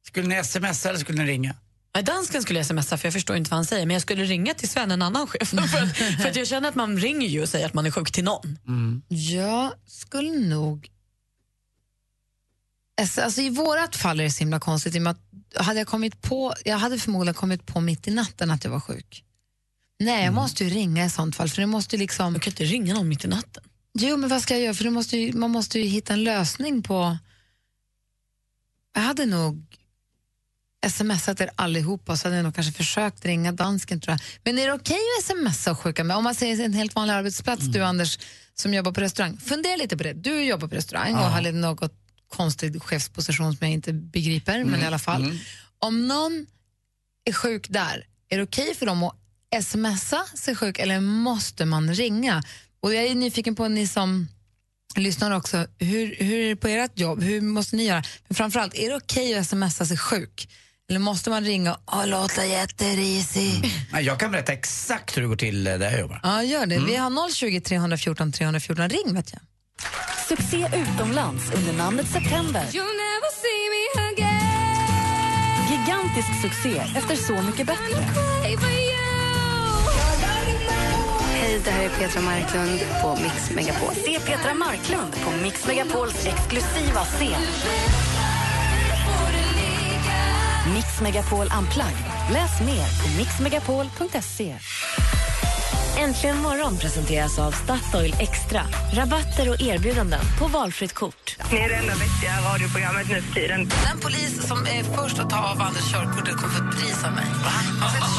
Skulle 0.06 0.28
ni 0.28 0.44
smsa 0.44 0.88
eller 0.88 0.98
skulle 0.98 1.22
ni 1.24 1.30
ringa? 1.32 1.54
Nej, 1.94 2.04
dansken 2.04 2.42
skulle 2.42 2.58
jag 2.58 2.66
smsa 2.66 2.96
för 2.98 3.06
jag 3.06 3.12
förstår 3.12 3.36
inte 3.36 3.50
vad 3.50 3.58
han 3.58 3.64
säger 3.64 3.86
men 3.86 3.94
jag 3.94 4.02
skulle 4.02 4.24
ringa 4.24 4.54
till 4.54 4.68
Sven, 4.68 4.90
en 4.90 5.02
annan 5.02 5.26
chef. 5.26 5.48
för, 5.48 5.58
att, 5.58 5.96
för 5.96 6.28
att 6.28 6.36
jag 6.36 6.46
känner 6.46 6.68
att 6.68 6.74
man 6.74 6.98
ringer 6.98 7.28
ju 7.28 7.42
och 7.42 7.48
säger 7.48 7.66
att 7.66 7.74
man 7.74 7.86
är 7.86 7.90
sjuk 7.90 8.12
till 8.12 8.24
någon. 8.24 8.58
Jag 9.08 9.72
skulle 9.86 10.30
nog... 10.30 10.88
Alltså, 13.00 13.20
alltså, 13.20 13.40
I 13.40 13.50
vårat 13.50 13.96
fall 13.96 14.20
är 14.20 14.24
det 14.24 14.30
så 14.30 14.38
himla 14.38 14.60
konstigt. 14.60 14.94
i 14.94 14.98
och 14.98 15.02
med 15.02 15.10
att 15.10 15.64
hade 15.64 15.78
jag, 15.80 15.86
kommit 15.86 16.22
på, 16.22 16.54
jag 16.64 16.78
hade 16.78 16.98
förmodligen 16.98 17.34
kommit 17.34 17.66
på 17.66 17.80
mitt 17.80 18.08
i 18.08 18.10
natten 18.10 18.50
att 18.50 18.64
jag 18.64 18.70
var 18.70 18.80
sjuk. 18.80 19.24
Nej, 20.00 20.24
jag 20.24 20.34
måste 20.34 20.64
ju 20.64 20.70
ringa 20.70 21.04
i 21.04 21.10
sånt 21.10 21.36
fall. 21.36 21.48
För 21.48 21.60
det 21.60 21.66
måste 21.66 21.96
ju 21.96 22.00
liksom... 22.00 22.32
Man 22.32 22.40
kan 22.40 22.50
inte 22.50 22.64
ringa 22.64 22.94
någon 22.94 23.08
mitt 23.08 23.24
i 23.24 23.28
natten. 23.28 23.64
Jo, 23.98 24.16
men 24.16 24.30
vad 24.30 24.42
ska 24.42 24.54
jag 24.54 24.62
göra? 24.62 24.74
För 24.74 24.90
måste 24.90 25.16
ju, 25.16 25.32
man 25.32 25.50
måste 25.50 25.78
ju 25.78 25.84
hitta 25.84 26.12
en 26.12 26.24
lösning 26.24 26.82
på... 26.82 27.18
Jag 28.94 29.02
hade 29.02 29.26
nog 29.26 29.66
smsat 30.86 31.40
er 31.40 31.50
allihopa 31.54 32.16
så 32.16 32.26
hade 32.26 32.36
jag 32.36 32.44
nog 32.44 32.54
kanske 32.54 32.72
försökt 32.72 33.24
ringa 33.24 33.52
dansken 33.52 34.00
tror 34.00 34.12
jag. 34.12 34.20
Men 34.44 34.58
är 34.58 34.66
det 34.66 34.72
okej 34.72 35.00
att 35.18 35.24
smsa 35.24 35.70
och 35.70 35.78
skicka 35.78 36.04
med? 36.04 36.16
Om 36.16 36.24
man 36.24 36.34
säger 36.34 36.64
en 36.64 36.72
helt 36.72 36.94
vanlig 36.94 37.14
arbetsplats, 37.14 37.64
du 37.66 37.82
Anders 37.84 38.18
som 38.54 38.74
jobbar 38.74 38.92
på 38.92 39.00
restaurang. 39.00 39.36
Fundera 39.36 39.76
lite 39.76 39.96
på 39.96 40.02
det. 40.02 40.12
Du 40.12 40.44
jobbar 40.44 40.68
på 40.68 40.74
restaurang 40.74 41.14
och 41.14 41.20
har 41.20 41.52
något 41.52 41.92
konstig 42.28 42.82
chefsposition 42.82 43.56
som 43.56 43.66
jag 43.66 43.74
inte 43.74 43.92
begriper, 43.92 44.64
men 44.64 44.82
i 44.82 44.86
alla 44.86 44.98
fall. 44.98 45.38
Om 45.78 46.08
någon 46.08 46.46
är 47.24 47.32
sjuk 47.32 47.66
där, 47.68 48.06
är 48.28 48.36
det 48.36 48.42
okej 48.42 48.74
för 48.74 48.86
dem 48.86 49.02
att 49.02 49.16
smsa 49.62 50.24
sig 50.34 50.56
sjuk 50.56 50.78
eller 50.78 51.00
måste 51.00 51.64
man 51.64 51.94
ringa? 51.94 52.42
Och 52.80 52.94
jag 52.94 53.04
är 53.04 53.14
nyfiken 53.14 53.54
på 53.54 53.68
ni 53.68 53.86
som 53.86 54.28
lyssnar 54.96 55.30
också, 55.30 55.66
hur, 55.78 56.16
hur 56.18 56.38
är 56.40 56.48
det 56.48 56.56
på 56.56 56.68
ert 56.68 56.98
jobb? 56.98 57.22
Hur 57.22 57.40
måste 57.40 57.76
ni 57.76 57.84
göra? 57.86 58.02
Men 58.28 58.34
framförallt, 58.34 58.74
är 58.74 58.88
det 58.90 58.96
okej 58.96 59.38
att 59.38 59.46
smsa 59.48 59.86
sig 59.86 59.96
sjuk? 59.98 60.48
Eller 60.90 61.00
måste 61.00 61.30
man 61.30 61.44
ringa 61.44 61.74
och 61.84 62.08
låta 62.08 62.46
jätterisig? 62.46 63.72
Nej, 63.92 64.04
Jag 64.04 64.20
kan 64.20 64.30
berätta 64.30 64.52
exakt 64.52 65.16
hur 65.16 65.22
det 65.22 65.28
går 65.28 65.36
till 65.36 65.66
eh, 65.66 65.78
där 65.78 65.90
jag 65.90 66.00
jobbar. 66.00 66.20
Ja, 66.22 66.42
gör 66.42 66.66
det. 66.66 66.78
Vi 66.78 66.96
har 66.96 67.30
020 67.34 67.60
314 67.60 68.32
314. 68.32 68.88
Ring 68.88 69.14
vet 69.14 69.32
jag. 69.32 69.40
Succé 70.28 70.70
utomlands 70.74 71.44
under 71.54 71.72
namnet 71.72 72.06
September. 72.08 72.64
Gigantisk 75.70 76.28
succé 76.42 76.78
efter 76.96 77.16
Så 77.16 77.42
mycket 77.42 77.66
bättre. 77.66 78.04
Hej, 81.58 81.64
det 81.64 81.70
här 81.70 81.84
är 81.84 81.88
Petra 81.88 82.22
Marklund 82.22 82.80
på 83.02 83.22
Mix 83.22 83.50
Megapol. 83.50 83.94
Se 83.94 84.20
Petra 84.20 84.54
Marklund 84.54 85.14
på 85.24 85.30
Mix 85.42 85.66
Megapols 85.66 86.26
exklusiva 86.26 87.04
scen. 87.04 87.40
Mix 90.74 91.00
Megapol 91.00 91.46
Unplugged. 91.58 92.04
Läs 92.32 92.60
mer 92.60 93.02
på 93.02 93.18
mixmegapol.se. 93.18 94.56
Äntligen 95.98 96.36
morgon 96.36 96.76
presenteras 96.76 97.38
av 97.38 97.50
Statoil 97.50 98.14
Extra. 98.20 98.62
Rabatter 98.92 99.50
och 99.50 99.60
erbjudanden 99.60 100.20
på 100.38 100.46
valfritt 100.46 100.92
kort. 100.92 101.36
Ni 101.52 101.58
är 101.58 101.68
det 101.68 101.74
enda 101.74 101.94
vettiga 101.94 102.52
radioprogrammet 102.52 103.08
nu 103.08 103.22
för 103.22 103.34
tiden. 103.34 103.68
Den 103.68 104.00
polis 104.00 104.48
som 104.48 104.58
är 104.58 104.82
först 104.96 105.18
att 105.18 105.30
ta 105.30 105.38
av 105.38 105.62
Anders 105.62 105.92
körkortet 105.92 106.36
kommer 106.36 106.54
få 106.54 106.64
ett 106.64 106.80
pris 106.80 107.04
av 107.04 107.12
mig. 107.12 107.26
Fy 107.94 108.17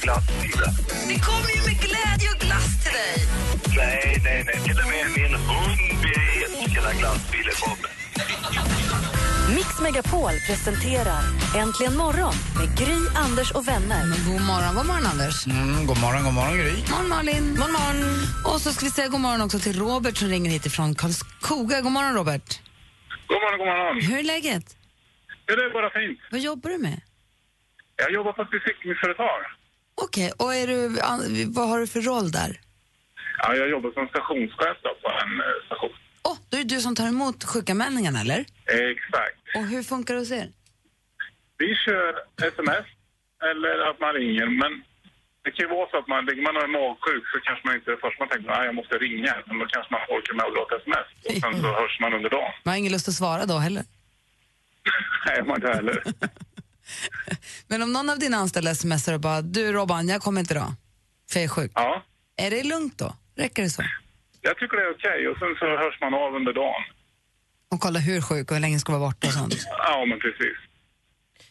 för 0.00 0.06
glassbilen. 0.06 0.72
Det 1.08 1.18
kommer 1.28 1.50
ju 1.56 1.60
med 1.68 1.78
glädje 1.86 2.28
och 2.34 2.40
glass 2.46 2.70
till 2.82 2.92
dig. 2.92 3.16
Nej, 3.76 4.20
nej, 4.24 4.44
nej. 4.46 4.58
Till 4.66 4.78
och 4.82 4.88
med 4.94 5.06
min 5.18 5.34
hund 5.34 5.80
älskar 6.44 6.98
glassbilen, 7.00 7.54
Bobbe. 7.62 7.88
Mix 9.56 9.80
Megapol 9.80 10.34
presenterar 10.48 11.22
Äntligen 11.62 11.96
morgon 11.96 12.34
med 12.58 12.68
Gry, 12.78 12.98
Anders 13.24 13.50
och 13.52 13.68
vänner. 13.68 14.02
God 14.28 14.42
morgon, 14.50 14.74
god 14.76 14.86
morgon 14.86 15.06
Anders. 15.12 15.46
Mm, 15.46 15.86
god 15.86 16.00
morgon, 16.00 16.24
god 16.24 16.34
morgon 16.34 16.56
Gry. 16.56 16.70
God 16.70 16.90
morgon 16.90 17.08
Malin. 17.08 17.46
God 17.60 17.72
morgon. 17.78 17.98
Och 18.54 18.60
så 18.60 18.72
ska 18.72 18.84
vi 18.84 18.90
säga 18.90 19.08
god 19.08 19.20
morgon 19.20 19.40
också 19.42 19.58
till 19.58 19.78
Robert 19.78 20.16
som 20.16 20.28
ringer 20.28 20.50
hit 20.50 20.66
ifrån 20.66 20.94
Karlskoga. 20.94 21.80
God 21.80 21.92
morgon 21.92 22.14
Robert. 22.14 22.48
God 23.28 23.40
morgon, 23.42 23.58
god 23.58 23.66
morgon. 23.66 24.00
Hur 24.08 24.18
är 24.18 24.22
läget? 24.22 24.66
Ja, 25.46 25.56
det 25.56 25.62
är 25.68 25.72
bara 25.78 25.90
fint. 25.90 26.18
Vad 26.30 26.40
jobbar 26.40 26.70
du 26.70 26.78
med? 26.78 27.00
Jag 27.96 28.10
jobbar 28.12 28.32
på 28.32 28.42
ett 28.42 28.50
besiktningsföretag. 28.50 29.40
Okej, 30.04 30.32
och 30.38 30.54
är 30.54 30.66
du, 30.66 31.00
an- 31.00 31.52
vad 31.56 31.68
har 31.68 31.78
du 31.80 31.86
för 31.86 32.00
roll 32.00 32.30
där? 32.30 32.60
Ja, 33.38 33.54
jag 33.54 33.68
jobbar 33.70 33.90
som 33.92 34.08
stationschef 34.08 34.76
då 34.82 34.90
på 35.02 35.08
en 35.24 35.32
eh, 35.40 35.66
station. 35.66 35.90
Åh, 36.22 36.36
då 36.48 36.56
är 36.56 36.62
det 36.64 36.74
du 36.74 36.80
som 36.80 36.94
tar 36.94 37.08
emot 37.08 37.44
sjukanmälningarna 37.44 38.20
eller? 38.20 38.40
Exakt. 38.94 39.36
Och 39.56 39.64
hur 39.72 39.82
funkar 39.82 40.14
det 40.14 40.20
hos 40.20 40.30
er? 40.30 40.48
Vi 41.58 41.74
kör 41.86 42.10
sms 42.54 42.86
eller 43.50 43.90
att 43.90 44.00
man 44.00 44.12
ringer, 44.14 44.46
men 44.62 44.72
det 45.44 45.50
kan 45.50 45.62
ju 45.66 45.70
vara 45.76 45.90
så 45.90 45.96
att 45.98 46.08
man, 46.08 46.24
ligger 46.28 46.42
man 46.42 46.56
och 46.56 46.62
är 46.62 46.72
magsjuk 46.80 47.24
så 47.32 47.36
kanske 47.46 47.66
man 47.66 47.74
inte 47.78 47.90
först 48.02 48.18
man 48.18 48.28
tänker 48.28 48.50
att 48.50 48.64
jag 48.70 48.74
måste 48.74 48.94
ringa, 48.98 49.32
men 49.46 49.58
då 49.58 49.66
kanske 49.74 49.90
man 49.94 50.00
orkar 50.16 50.34
med 50.38 50.44
att 50.46 50.54
låta 50.60 50.74
sms 50.82 51.08
och 51.28 51.34
sen 51.42 51.52
så 51.62 51.68
hörs 51.80 51.94
man 52.00 52.12
under 52.18 52.30
dagen. 52.30 52.52
Man 52.64 52.72
har 52.72 52.78
ingen 52.78 52.92
lust 52.92 53.08
att 53.08 53.14
svara 53.22 53.46
då 53.46 53.56
heller. 53.66 53.84
Nej, 55.26 55.42
man 55.48 55.56
inte 55.56 55.68
heller. 55.78 55.96
Men 57.66 57.82
om 57.82 57.92
någon 57.92 58.10
av 58.10 58.18
dina 58.18 58.36
anställda 58.36 58.74
smsar 58.74 59.12
och 59.14 59.20
bara, 59.20 59.42
du 59.42 59.72
Robban, 59.72 60.08
jag 60.08 60.22
kommer 60.22 60.40
inte 60.40 60.54
idag, 60.54 60.72
för 61.30 61.38
jag 61.38 61.44
är 61.44 61.48
sjuk. 61.48 61.72
Ja, 61.74 62.04
Är 62.36 62.50
det 62.50 62.62
lugnt 62.62 62.98
då? 62.98 63.16
Räcker 63.36 63.62
det 63.62 63.70
så? 63.70 63.82
jag 64.42 64.58
tycker 64.58 64.76
det 64.76 64.82
är 64.82 64.90
okej 64.94 65.28
och 65.28 65.38
sen 65.38 65.54
så 65.58 65.66
hörs 65.66 66.00
man 66.00 66.14
av 66.14 66.34
under 66.34 66.52
dagen. 66.52 66.82
Och 67.68 67.80
kolla 67.80 67.98
hur 67.98 68.20
sjuk 68.20 68.50
och 68.50 68.56
hur 68.56 68.60
länge 68.60 68.78
ska 68.78 68.92
vara 68.98 69.08
borta 69.10 69.26
och 69.26 69.32
sånt. 69.32 69.54
Ja, 69.68 70.04
men 70.08 70.18
precis. 70.20 70.56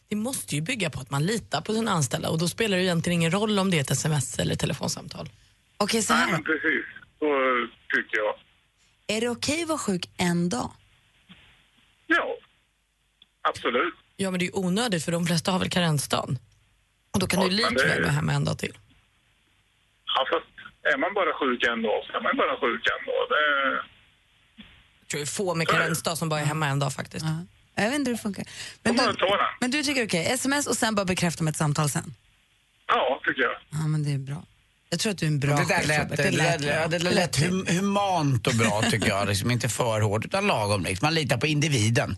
Det 0.09 0.15
måste 0.15 0.55
ju 0.55 0.61
bygga 0.61 0.89
på 0.89 0.99
att 0.99 1.09
man 1.09 1.25
litar 1.25 1.61
på 1.61 1.73
sina 1.73 1.91
anställda 1.91 2.29
och 2.29 2.37
då 2.39 2.47
spelar 2.47 2.77
det 2.77 2.83
egentligen 2.83 3.19
ingen 3.19 3.31
roll 3.31 3.59
om 3.59 3.71
det 3.71 3.77
är 3.77 3.81
ett 3.81 3.91
sms 3.91 4.39
eller 4.39 4.53
ett 4.53 4.59
telefonsamtal. 4.59 5.29
Okej, 5.77 6.01
så 6.01 6.13
Nej, 6.13 6.23
här 6.23 6.31
men 6.31 6.41
då. 6.43 6.45
precis. 6.45 6.85
Så 7.19 7.27
tycker 7.95 8.17
jag. 8.17 8.35
Är 9.17 9.21
det 9.21 9.29
okej 9.29 9.61
att 9.63 9.67
vara 9.69 9.77
sjuk 9.77 10.09
en 10.17 10.49
dag? 10.49 10.71
Ja, 12.07 12.35
absolut. 13.41 13.93
Ja 14.21 14.31
men 14.31 14.39
det 14.39 14.45
är 14.45 14.47
ju 14.47 14.53
onödigt 14.53 15.05
för 15.05 15.11
de 15.11 15.25
flesta 15.27 15.51
har 15.51 15.59
väl 15.59 15.69
karensdagen. 15.69 16.39
Och 17.13 17.19
då 17.19 17.27
kan 17.27 17.41
Ja, 17.41 17.47
du 17.47 17.55
likväl 17.55 17.75
det- 17.75 18.01
vara 18.01 18.11
hemma 18.11 18.33
en 18.33 18.45
dag 18.45 18.57
till. 18.59 18.73
Ja, 20.15 20.25
fast 20.31 20.45
är 20.93 20.97
man 20.97 21.13
bara 21.13 21.33
sjuk 21.39 21.63
en 21.63 21.81
dag 21.81 21.99
så 22.05 22.17
är 22.17 22.21
man 22.27 22.37
bara 22.37 22.55
sjuk 22.61 22.83
en 22.95 23.05
dag. 23.09 23.23
Det... 23.29 23.43
Jag 24.99 25.07
tror 25.09 25.19
det 25.19 25.23
är 25.23 25.25
få 25.25 25.55
med 25.55 25.67
karensdag 25.67 26.17
som 26.17 26.29
bara 26.29 26.39
är 26.39 26.45
hemma 26.45 26.67
en 26.67 26.79
dag 26.79 26.93
faktiskt. 26.93 27.25
Ja. 27.25 27.45
Jag 27.83 27.89
vet 27.89 27.99
inte 27.99 28.09
hur 28.11 28.17
det 28.17 28.21
funkar. 28.21 28.45
Men 28.83 28.95
du, 28.95 29.13
men 29.61 29.71
du 29.71 29.83
tycker 29.83 30.05
okej, 30.05 30.25
sms 30.31 30.67
och 30.67 30.77
sen 30.77 30.95
bara 30.95 31.05
bekräfta 31.05 31.43
med 31.43 31.51
ett 31.51 31.57
samtal 31.57 31.89
sen? 31.89 32.13
Ja, 32.87 33.21
tycker 33.25 33.41
jag. 33.41 33.51
Ja, 33.69 33.87
men 33.87 34.03
det 34.03 34.13
är 34.13 34.17
bra. 34.17 34.43
Jag 34.89 34.99
tror 34.99 35.11
att 35.11 35.17
du 35.17 35.25
är 35.25 35.27
en 35.31 35.39
bra 35.39 35.55
Det 35.55 35.65
där 35.67 35.87
lät, 35.87 36.17
det 36.17 36.31
lät, 36.31 36.61
det 36.61 36.89
lät, 36.89 36.91
det 37.03 37.11
lät 37.11 37.35
hum, 37.49 37.65
humant 37.69 38.47
och 38.47 38.53
bra 38.55 38.81
tycker 38.91 39.07
jag. 39.07 39.27
Liksom 39.27 39.51
inte 39.51 39.69
för 39.69 40.01
hårt 40.01 40.25
utan 40.25 40.47
lagom. 40.47 40.83
Liksom. 40.83 41.05
Man 41.05 41.13
litar 41.13 41.37
på 41.37 41.47
individen. 41.47 42.17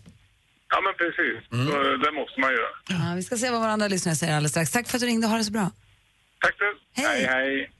Ja, 0.72 0.78
men 0.86 0.94
precis. 1.02 1.36
Så, 1.68 1.78
det 2.04 2.12
måste 2.20 2.40
man 2.40 2.50
göra. 2.58 2.72
Ja, 2.88 3.14
vi 3.16 3.22
ska 3.22 3.36
se 3.36 3.50
vad 3.50 3.60
våra 3.60 3.70
andra 3.70 3.88
lyssnare 3.88 4.16
säger 4.16 4.34
alldeles 4.36 4.50
strax. 4.50 4.70
Tack 4.70 4.88
för 4.88 4.96
att 4.96 5.00
du 5.00 5.06
ringde, 5.06 5.26
ha 5.26 5.36
det 5.36 5.44
så 5.44 5.52
bra. 5.52 5.70
Tack 6.44 6.54
du. 6.58 7.02
Hej. 7.02 7.26
hej. 7.26 7.26
hej. 7.26 7.70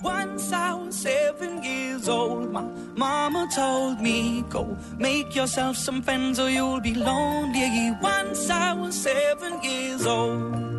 Once 0.00 0.52
I 0.52 0.74
was 0.74 0.94
seven 0.94 1.64
years 1.64 2.08
old, 2.08 2.52
my 2.52 2.62
mama 2.96 3.48
told 3.52 4.00
me, 4.00 4.44
Go 4.48 4.76
make 4.98 5.34
yourself 5.34 5.76
some 5.76 6.02
friends 6.02 6.38
or 6.38 6.48
you'll 6.48 6.80
be 6.80 6.94
lonely. 6.94 7.90
Once 8.00 8.48
I 8.48 8.74
was 8.74 8.94
seven 8.94 9.60
years 9.62 10.06
old. 10.06 10.77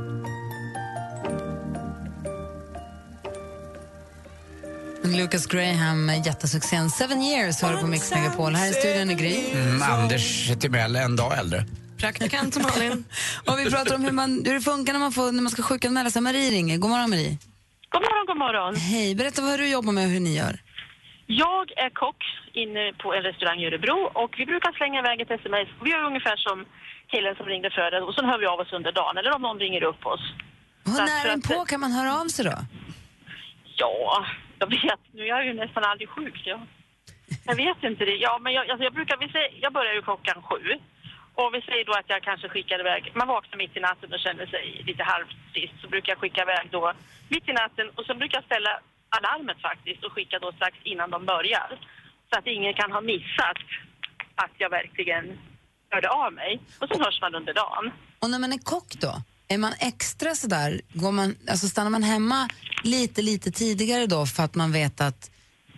Lucas 5.17 5.45
Graham 5.47 6.05
med 6.05 6.25
jättesuccén 6.25 6.89
Seven 6.89 7.21
years 7.21 7.61
hör 7.61 7.73
du 7.73 7.79
på 7.81 7.87
Mix 7.87 8.11
Megapol. 8.11 8.55
Här 8.55 8.69
i 8.69 8.73
studion 8.73 9.09
är 9.09 9.15
Gry. 9.15 9.51
Mm, 9.51 9.81
Anders 9.81 10.47
Timell, 10.59 10.95
en 10.95 11.15
dag 11.15 11.37
äldre. 11.39 11.63
Praktikant 11.97 12.57
Malin. 12.63 13.03
Och 13.47 13.59
vi 13.59 13.71
pratar 13.71 13.95
om 13.95 14.03
hur, 14.03 14.11
man, 14.11 14.43
hur 14.45 14.53
det 14.53 14.61
funkar 14.61 14.93
när 14.93 14.99
man, 14.99 15.11
får, 15.11 15.31
när 15.31 15.41
man 15.41 15.51
ska 15.51 15.61
sjukanmäla 15.63 16.09
sig. 16.09 16.21
Marie 16.21 16.49
ringer. 16.51 16.77
God 16.77 16.89
morgon 16.89 17.09
Marie. 17.09 17.37
God 17.93 18.01
morgon, 18.01 18.25
god 18.27 18.37
morgon. 18.37 18.75
Hej, 18.75 19.15
berätta 19.15 19.41
vad 19.41 19.59
du 19.59 19.67
jobbar 19.69 19.91
med 19.91 20.03
och 20.05 20.11
hur 20.11 20.19
ni 20.19 20.35
gör. 20.37 20.55
Jag 21.27 21.65
är 21.85 21.89
kock 22.03 22.21
inne 22.53 22.83
på 23.01 23.07
en 23.15 23.21
restaurang 23.29 23.59
i 23.59 23.65
Örebro 23.67 23.97
och 24.23 24.31
vi 24.39 24.45
brukar 24.51 24.71
slänga 24.79 24.99
iväg 24.99 25.17
ett 25.21 25.31
sms. 25.41 25.67
Vi 25.83 25.89
gör 25.93 26.03
ungefär 26.11 26.37
som 26.47 26.57
killen 27.11 27.33
som 27.39 27.45
ringde 27.45 27.69
före 27.79 27.97
och 28.07 28.13
sen 28.15 28.25
hör 28.29 28.39
vi 28.39 28.45
av 28.53 28.59
oss 28.63 28.73
under 28.79 28.91
dagen 29.01 29.15
eller 29.19 29.31
om 29.35 29.41
någon 29.41 29.59
ringer 29.65 29.83
upp 29.91 30.05
oss. 30.13 30.23
För 30.95 31.29
en 31.29 31.39
att- 31.39 31.47
på 31.51 31.65
kan 31.65 31.79
man 31.79 31.91
höra 31.91 32.11
av 32.21 32.27
sig 32.27 32.45
då? 32.45 32.57
Ja, 33.81 34.25
jag 34.59 34.69
vet. 34.69 35.01
Nu 35.11 35.23
är 35.23 35.27
jag 35.27 35.45
ju 35.45 35.53
nästan 35.53 35.83
aldrig 35.83 36.09
sjuk. 36.09 36.41
Jag, 36.45 36.59
jag 37.45 37.55
vet 37.55 37.83
inte 37.83 38.05
det. 38.05 38.15
Ja, 38.15 38.39
men 38.41 38.53
jag, 38.53 38.69
alltså 38.69 38.83
jag 38.83 38.93
brukar, 38.93 39.17
vi 39.17 39.29
säger, 39.29 39.51
jag 39.61 39.73
börjar 39.73 39.93
ju 39.93 40.01
klockan 40.01 40.41
sju. 40.49 40.63
Och 41.39 41.53
vi 41.53 41.61
säger 41.61 41.85
då 41.85 41.93
att 41.93 42.09
jag 42.13 42.23
kanske 42.23 42.49
skickar 42.49 42.79
iväg, 42.79 43.11
man 43.15 43.27
vaknar 43.27 43.57
mitt 43.57 43.77
i 43.77 43.79
natten 43.79 44.13
och 44.13 44.19
känner 44.19 44.45
sig 44.45 44.83
lite 44.89 45.03
halvtrist. 45.03 45.73
Så 45.81 45.87
brukar 45.87 46.11
jag 46.11 46.19
skicka 46.19 46.41
iväg 46.41 46.67
då 46.71 46.93
mitt 47.29 47.49
i 47.49 47.53
natten 47.53 47.89
och 47.95 48.05
sen 48.05 48.17
brukar 48.17 48.37
jag 48.37 48.45
ställa 48.45 48.79
alarmet 49.09 49.61
faktiskt 49.61 50.03
och 50.03 50.11
skicka 50.11 50.39
då 50.39 50.51
strax 50.51 50.77
innan 50.83 51.09
de 51.09 51.25
börjar. 51.25 51.69
Så 52.29 52.39
att 52.39 52.47
ingen 52.47 52.73
kan 52.73 52.91
ha 52.91 53.01
missat 53.01 53.61
att 54.35 54.51
jag 54.57 54.69
verkligen 54.69 55.39
hörde 55.89 56.09
av 56.09 56.33
mig. 56.33 56.59
Och 56.79 56.87
sen 56.87 57.01
hörs 57.01 57.21
man 57.21 57.35
under 57.35 57.53
dagen. 57.53 57.91
Och 58.19 58.29
när 58.29 58.39
man 58.39 58.53
är 58.53 58.57
kock 58.57 58.89
då? 59.01 59.13
Är 59.47 59.57
man 59.57 59.73
extra 59.79 60.35
sådär, 60.35 60.81
går 60.93 61.11
man, 61.11 61.35
alltså 61.49 61.67
stannar 61.67 61.89
man 61.89 62.03
hemma 62.03 62.49
lite, 62.83 63.21
lite 63.21 63.51
tidigare 63.51 64.05
då 64.05 64.25
för 64.25 64.43
att 64.43 64.55
man 64.55 64.71
vet 64.71 65.01
att 65.01 65.31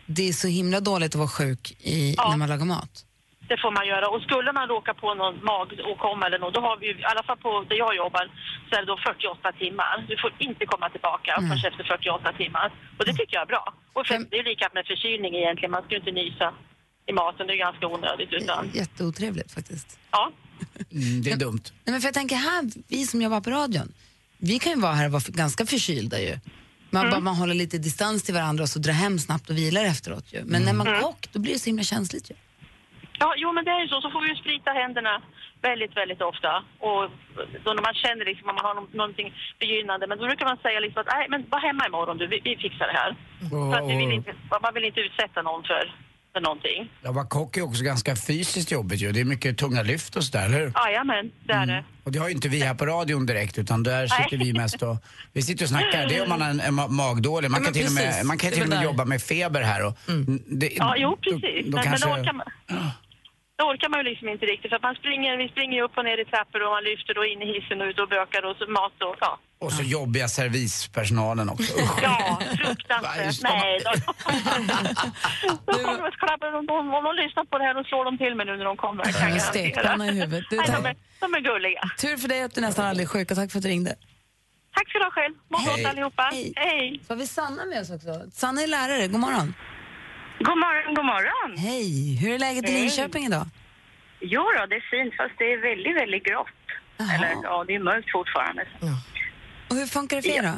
det 0.06 0.30
är 0.30 0.34
så 0.34 0.48
himla 0.48 0.80
dåligt 0.80 1.12
att 1.16 1.16
vara 1.16 1.28
sjuk 1.40 1.72
i, 1.80 2.14
Ja. 2.18 2.30
när 2.30 2.38
man 2.38 2.50
lagar 2.50 2.66
mat? 2.66 3.06
Det 3.52 3.58
får 3.64 3.72
man 3.72 3.88
göra. 3.88 4.06
Och 4.14 4.22
skulle 4.28 4.52
man 4.60 4.68
råka 4.68 4.94
på 4.94 5.08
någon 5.22 5.36
magåkomma 5.52 6.24
eller 6.28 6.40
något, 6.40 6.54
då 6.54 6.62
har 6.68 6.78
vi 6.80 6.86
ju, 6.90 6.94
i 7.00 7.04
alla 7.14 7.24
fall 7.28 7.38
på 7.38 7.52
där 7.70 7.76
jag 7.86 7.96
jobbar, 7.96 8.26
så 8.70 8.72
är 8.76 8.80
det 8.84 8.86
då 8.94 8.98
48 8.98 9.52
timmar. 9.64 9.96
Du 10.12 10.16
får 10.24 10.32
inte 10.48 10.64
komma 10.66 10.90
tillbaka 10.96 11.32
Mm. 11.38 11.50
förrän 11.50 11.72
efter 11.72 11.84
48 11.84 12.34
timmar. 12.42 12.68
Och 12.98 13.06
det 13.06 13.14
tycker 13.20 13.34
jag 13.38 13.42
är 13.48 13.52
bra. 13.56 13.66
Och 13.94 14.08
för, 14.08 14.16
det 14.32 14.38
är 14.42 14.44
lika 14.52 14.66
med 14.76 14.84
förkylning 14.92 15.32
egentligen, 15.36 15.72
man 15.78 15.84
ska 15.84 15.92
ju 15.96 16.00
inte 16.04 16.12
nysa 16.24 16.48
i 17.10 17.14
maten, 17.14 17.48
det 17.48 17.54
är 17.54 17.62
ganska 17.68 17.88
onödigt. 17.96 18.30
Utan, 18.40 18.72
Jätteotrevligt 18.74 19.52
faktiskt. 19.58 20.00
ja. 20.12 20.32
Mm, 20.92 21.22
det 21.24 21.32
är 21.32 21.38
dumt. 21.38 21.64
Nej, 21.84 21.92
men 21.94 22.02
för 22.02 22.08
jag 22.08 22.14
tänker 22.14 22.36
här, 22.36 22.62
vi 22.88 23.06
som 23.06 23.22
jobbar 23.22 23.42
på 23.42 23.50
radion, 23.52 23.94
vi 24.38 24.60
kan 24.60 24.72
ju 24.74 24.80
vara 24.82 24.94
här 24.94 25.06
och 25.06 25.12
vara 25.12 25.24
ganska 25.28 25.66
förkylda 25.66 26.20
ju. 26.22 26.38
Man, 26.92 27.10
bara, 27.10 27.20
man 27.20 27.36
håller 27.36 27.54
lite 27.54 27.78
distans 27.78 28.24
till 28.24 28.34
varandra 28.34 28.62
och 28.64 28.70
så 28.70 28.80
drar 28.80 28.94
hem 28.94 29.20
snabbt 29.20 29.50
och 29.50 29.58
vilar 29.58 29.84
efteråt 29.86 30.34
ju. 30.34 30.44
Men 30.46 30.62
när 30.64 30.74
man 30.74 30.88
Mm. 30.88 31.02
kock, 31.02 31.22
då 31.32 31.40
blir 31.40 31.54
det 31.54 31.60
så 31.60 31.70
himla 31.70 31.84
känsligt 31.84 32.32
ju. 32.32 32.36
Ja, 33.20 33.34
jo 33.38 33.54
men 33.54 33.66
det 33.66 33.72
är 33.72 33.82
ju 33.82 33.88
så. 33.88 34.02
Så 34.02 34.10
får 34.12 34.22
vi 34.22 34.30
ju 34.30 34.36
sprita 34.36 34.72
händerna 34.72 35.22
Väldigt, 35.72 35.98
väldigt 35.98 36.22
ofta. 36.22 36.52
Och 36.88 37.02
då 37.66 37.70
när 37.74 37.82
man 37.90 37.94
känner 38.04 38.26
liksom 38.26 38.50
att 38.50 38.56
man 38.56 38.66
har 38.66 38.76
nå- 38.76 38.88
någonting 39.02 39.28
begynnande, 39.60 40.08
men 40.08 40.18
då 40.18 40.26
brukar 40.28 40.46
man 40.46 40.58
säga 40.66 40.80
liksom 40.80 41.00
att 41.02 41.08
nej, 41.16 41.26
men 41.30 41.40
var 41.50 41.60
hemma 41.60 41.84
imorgon 41.88 42.18
du, 42.18 42.28
vi, 42.28 42.40
vi 42.44 42.54
fixar 42.66 42.88
det 42.92 42.98
här. 43.02 43.12
Och- 43.54 43.72
För 43.72 43.78
att 43.80 43.90
vi 43.92 43.96
vill 44.02 44.08
och- 44.08 44.14
inte, 44.20 44.32
man 44.66 44.74
vill 44.74 44.86
inte 44.86 45.00
utsätta 45.08 45.42
någon 45.42 45.64
för, 45.72 45.84
för 46.34 46.42
någonting. 46.42 46.90
Ja, 47.04 47.12
vara 47.12 47.26
kock 47.26 47.58
är 47.58 47.62
också 47.62 47.84
ganska 47.84 48.16
fysiskt 48.16 48.72
jobbigt 48.72 49.02
ju. 49.02 49.12
Det 49.12 49.20
är 49.20 49.26
mycket 49.26 49.58
tunga 49.58 49.84
lyft 49.84 50.16
och 50.16 50.24
sådär, 50.24 50.46
eller 50.46 50.60
hur? 50.60 50.74
Jajamän, 50.86 51.32
det 51.48 51.54
är 51.54 51.66
det. 51.66 51.84
Och 52.04 52.12
det 52.12 52.20
har 52.20 52.28
ju 52.28 52.34
inte 52.36 52.50
vi 52.50 52.60
här 52.60 52.74
på 52.74 52.86
radion 52.86 53.26
direkt 53.26 53.58
utan 53.58 53.84
där 53.84 54.08
sitter 54.08 54.38
vi 54.38 54.54
mest 54.54 54.84
och 54.84 54.98
vi 55.34 55.42
sitter 55.42 55.66
och 55.66 55.70
snackar. 55.70 56.08
Det 56.08 56.18
är 56.18 56.24
om 56.24 56.30
man 56.30 56.42
har 56.42 56.50
en, 56.50 56.60
en 56.60 56.80
ma- 56.80 56.88
magdålig. 56.88 57.52
Man 57.52 57.62
Ja, 57.62 57.66
kan 57.66 57.74
men 57.74 57.74
till 57.74 57.86
och 57.88 57.92
med, 57.94 58.06
precis. 58.06 58.24
man 58.24 58.38
kan 58.38 58.50
Det 58.50 58.56
är 58.56 58.56
till 58.56 58.64
och 58.64 58.70
väl 58.70 58.78
med 58.78 58.80
där. 58.80 58.92
jobba 58.92 59.06
med 59.06 59.22
feber 59.22 59.62
här 59.62 59.86
och... 59.86 59.98
Det, 60.48 60.72
Ja, 60.78 60.96
jo 60.98 61.18
precis. 61.22 61.66
Då, 61.66 61.72
men, 61.78 61.84
kanske... 61.84 62.08
men 62.08 62.16
då 62.16 62.22
orkar 62.22 62.34
man. 62.34 62.48
Då 63.62 63.66
orkar 63.74 63.90
man 63.90 64.00
ju 64.02 64.06
liksom 64.12 64.28
inte 64.36 64.46
riktigt 64.54 64.70
för 64.70 64.76
att 64.80 64.88
man 64.90 64.96
springer, 65.02 65.38
vi 65.44 65.48
springer 65.54 65.78
upp 65.86 65.96
och 65.98 66.06
ner 66.10 66.18
i 66.24 66.26
trappor 66.34 66.60
och 66.66 66.72
man 66.76 66.84
lyfter 66.90 67.14
då 67.20 67.24
in 67.32 67.40
i 67.46 67.48
hissen 67.54 67.78
och 67.82 67.88
ut 67.92 68.00
och 68.04 68.10
bökar 68.16 68.42
och 68.50 68.56
så 68.60 68.66
mat 68.78 68.98
och 69.08 69.16
ja. 69.26 69.32
Och 69.64 69.72
så 69.78 69.84
jobbiga 69.84 70.28
servispersonalen 70.28 71.48
också. 71.50 71.74
Usch. 71.84 72.00
Ja, 72.04 72.40
fruktansvärt. 72.64 73.42
Nej, 73.44 73.80
då, 73.86 73.92
då 75.72 75.74
kommer 75.86 76.02
de 76.04 76.12
klappa, 76.24 76.46
om, 76.80 76.94
om 76.98 77.04
de 77.08 77.14
lyssnar 77.24 77.44
på 77.52 77.58
det 77.58 77.64
här 77.64 77.76
och 77.80 77.86
slår 77.86 78.06
de 78.06 78.18
till 78.18 78.36
mig 78.36 78.46
nu 78.46 78.54
när 78.58 78.66
de 78.66 78.78
kommer. 78.78 79.04
kan 79.04 79.12
jag 79.14 79.22
garantera. 79.22 79.50
stekpanna 79.52 80.06
i 80.08 80.12
huvudet. 80.20 80.46
Du, 80.50 80.58
Nej, 80.58 80.68
de, 80.76 80.86
är, 80.86 80.96
de 81.20 81.34
är 81.34 81.42
gulliga. 81.50 81.82
Tur 82.04 82.18
för 82.18 82.28
dig 82.28 82.42
att 82.44 82.56
du 82.56 82.62
nästan 82.62 82.86
aldrig 82.86 83.06
är 83.08 83.10
sjuk 83.10 83.32
och 83.32 83.38
tack 83.38 83.52
för 83.52 83.58
att 83.60 83.64
du 83.64 83.70
ringde. 83.70 83.96
Tack 84.76 84.90
ska 84.90 84.98
du 85.00 85.06
ha 85.06 85.12
själv. 85.12 85.34
Må 85.54 85.58
gott 85.58 85.86
allihopa. 85.92 86.30
Hej. 86.32 86.54
Hej. 86.56 87.02
Så 87.08 87.14
har 87.14 87.18
vi 87.18 87.28
Sanna 87.28 87.66
med 87.66 87.82
oss 87.82 87.92
också. 87.92 88.14
Sanna 88.32 88.62
är 88.62 88.68
lärare, 88.68 89.08
god 89.08 89.20
morgon. 89.20 89.54
God 90.48 90.58
morgon, 90.66 90.94
god 90.94 91.06
morgon. 91.06 91.58
Hej, 91.58 92.18
hur 92.22 92.34
är 92.36 92.40
läget 92.40 92.70
i 92.70 92.72
Hej. 92.72 92.82
Linköping 92.82 93.24
idag? 93.26 93.46
Jo 94.20 94.44
då, 94.58 94.66
det 94.66 94.76
är 94.76 94.88
fint 94.96 95.14
fast 95.20 95.36
det 95.38 95.54
är 95.54 95.58
väldigt, 95.70 95.96
väldigt 96.02 96.24
grått. 96.24 96.64
Eller 97.14 97.32
ja, 97.44 97.64
det 97.68 97.76
är 97.76 97.80
mörkt 97.80 98.12
fortfarande. 98.12 98.64
Och 99.70 99.76
hur 99.76 99.86
funkar 99.86 100.16
det 100.18 100.24
för 100.24 100.38
er 100.40 100.44
då? 100.44 100.58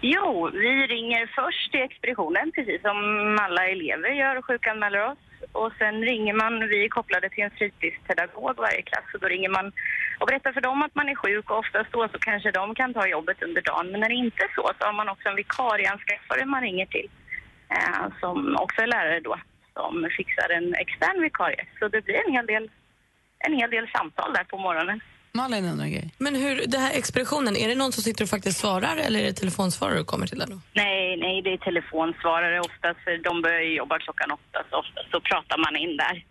Jo, 0.00 0.50
vi 0.52 0.86
ringer 0.94 1.22
först 1.40 1.70
till 1.70 1.82
expeditionen 1.88 2.52
precis 2.54 2.80
som 2.82 2.98
alla 3.44 3.62
elever 3.74 4.10
gör 4.22 4.36
och 4.38 4.44
sjukanmäler 4.44 5.00
oss. 5.10 5.18
Och 5.52 5.72
sen 5.78 5.94
ringer 6.10 6.34
man, 6.34 6.68
vi 6.68 6.84
är 6.84 6.88
kopplade 6.88 7.28
till 7.30 7.44
en 7.44 7.56
fritidspedagog 7.58 8.56
varje 8.56 8.82
klass 8.82 9.08
och 9.14 9.20
då 9.20 9.26
ringer 9.28 9.48
man 9.48 9.66
och 10.20 10.26
berättar 10.26 10.52
för 10.52 10.60
dem 10.60 10.82
att 10.82 10.94
man 10.94 11.08
är 11.08 11.14
sjuk 11.14 11.50
och 11.50 11.58
oftast 11.58 11.92
då 11.92 12.08
så 12.12 12.18
kanske 12.18 12.50
de 12.50 12.74
kan 12.74 12.94
ta 12.94 13.06
jobbet 13.06 13.42
under 13.42 13.62
dagen. 13.62 13.90
Men 13.90 14.00
när 14.00 14.08
det 14.08 14.14
inte 14.26 14.42
är 14.42 14.52
så 14.54 14.70
så 14.78 14.84
har 14.86 14.92
man 14.92 15.08
också 15.08 15.28
en 15.28 15.36
vikarieanskaffare 15.36 16.44
man 16.46 16.62
ringer 16.62 16.86
till 16.86 17.08
som 18.20 18.56
också 18.56 18.82
är 18.82 18.86
lärare 18.86 19.20
då 19.20 19.36
som 19.76 20.08
fixar 20.16 20.48
en 20.58 20.74
extern 20.74 21.22
vikarie. 21.22 21.66
Så 21.78 21.88
det 21.88 22.04
blir 22.04 22.26
en 22.26 22.32
hel 22.32 22.46
del, 22.46 22.70
en 23.38 23.54
hel 23.60 23.70
del 23.70 23.88
samtal 23.96 24.32
där 24.32 24.44
på 24.44 24.58
morgonen. 24.58 25.00
Malin 25.34 25.64
undrar 25.64 25.84
en 25.84 25.92
grej. 25.92 26.10
Men 26.18 26.34
hur, 26.34 26.66
det 26.66 26.78
här 26.78 26.92
expeditionen, 26.98 27.56
är 27.56 27.68
det 27.68 27.74
någon 27.74 27.92
som 27.92 28.02
sitter 28.02 28.24
och 28.24 28.28
faktiskt 28.28 28.58
svarar 28.58 28.96
eller 28.96 29.20
är 29.20 29.24
det 29.24 29.32
telefonsvarare 29.32 29.98
du 29.98 30.04
kommer 30.04 30.26
till 30.26 30.38
där 30.38 30.46
då? 30.46 30.60
Nej, 30.72 31.16
nej, 31.16 31.42
det 31.42 31.52
är 31.52 31.56
telefonsvarare 31.56 32.60
oftast. 32.60 33.00
för 33.04 33.18
De 33.28 33.42
börjar 33.42 33.60
jobba 33.60 33.98
klockan 33.98 34.30
åtta, 34.30 34.64
så 34.70 34.76
oftast 34.76 35.10
så 35.10 35.20
pratar 35.20 35.58
man 35.58 35.76
in 35.76 35.96
där. 35.96 36.24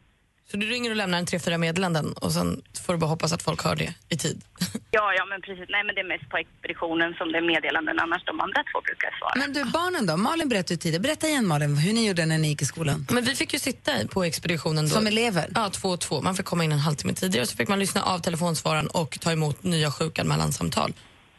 Så 0.51 0.57
du 0.57 0.65
ringer 0.65 0.89
och 0.89 0.95
lämnar 0.95 1.17
en 1.17 1.25
tre, 1.25 1.39
fyra 1.39 1.57
meddelanden 1.57 2.13
och 2.13 2.31
sen 2.31 2.61
får 2.85 2.93
du 2.93 2.99
bara 2.99 3.05
hoppas 3.07 3.33
att 3.33 3.41
folk 3.43 3.63
hör 3.63 3.75
det 3.75 3.93
i 4.09 4.17
tid? 4.17 4.41
Ja, 4.93 5.13
ja, 5.17 5.25
men 5.25 5.41
precis. 5.41 5.65
Nej, 5.69 5.83
men 5.83 5.95
det 5.95 6.01
är 6.01 6.07
mest 6.07 6.29
på 6.29 6.37
expeditionen 6.37 7.13
som 7.13 7.31
det 7.31 7.37
är 7.37 7.41
meddelanden. 7.41 7.99
Annars 7.99 8.23
de 8.25 8.39
andra 8.39 8.63
två 8.73 8.81
brukar 8.81 9.09
svara. 9.19 9.33
Men 9.35 9.53
du, 9.53 9.71
barnen 9.71 10.05
då? 10.05 10.17
Malin 10.17 10.49
berättade 10.49 10.73
ju 10.73 10.77
tidigare. 10.77 11.01
Berätta 11.01 11.27
igen 11.27 11.47
Malin, 11.47 11.77
hur 11.77 11.93
ni 11.93 12.07
gjorde 12.07 12.25
när 12.25 12.37
ni 12.37 12.47
gick 12.47 12.61
i 12.61 12.65
skolan. 12.65 13.07
Men 13.11 13.23
vi 13.23 13.35
fick 13.35 13.53
ju 13.53 13.59
sitta 13.59 13.91
på 14.07 14.23
expeditionen 14.23 14.85
då. 14.89 14.95
Som 14.95 15.07
elever? 15.07 15.49
Ja, 15.55 15.69
två 15.69 15.89
och 15.89 15.99
två. 15.99 16.21
Man 16.21 16.35
fick 16.35 16.45
komma 16.45 16.63
in 16.63 16.71
en 16.71 16.79
halvtimme 16.79 17.13
tidigare 17.13 17.45
så 17.45 17.55
fick 17.55 17.67
man 17.69 17.79
lyssna 17.79 18.03
av 18.03 18.19
telefonsvararen 18.19 18.87
och 18.87 19.17
ta 19.21 19.31
emot 19.31 19.63
nya 19.63 19.91
sjukanmälansamtal. 19.91 20.93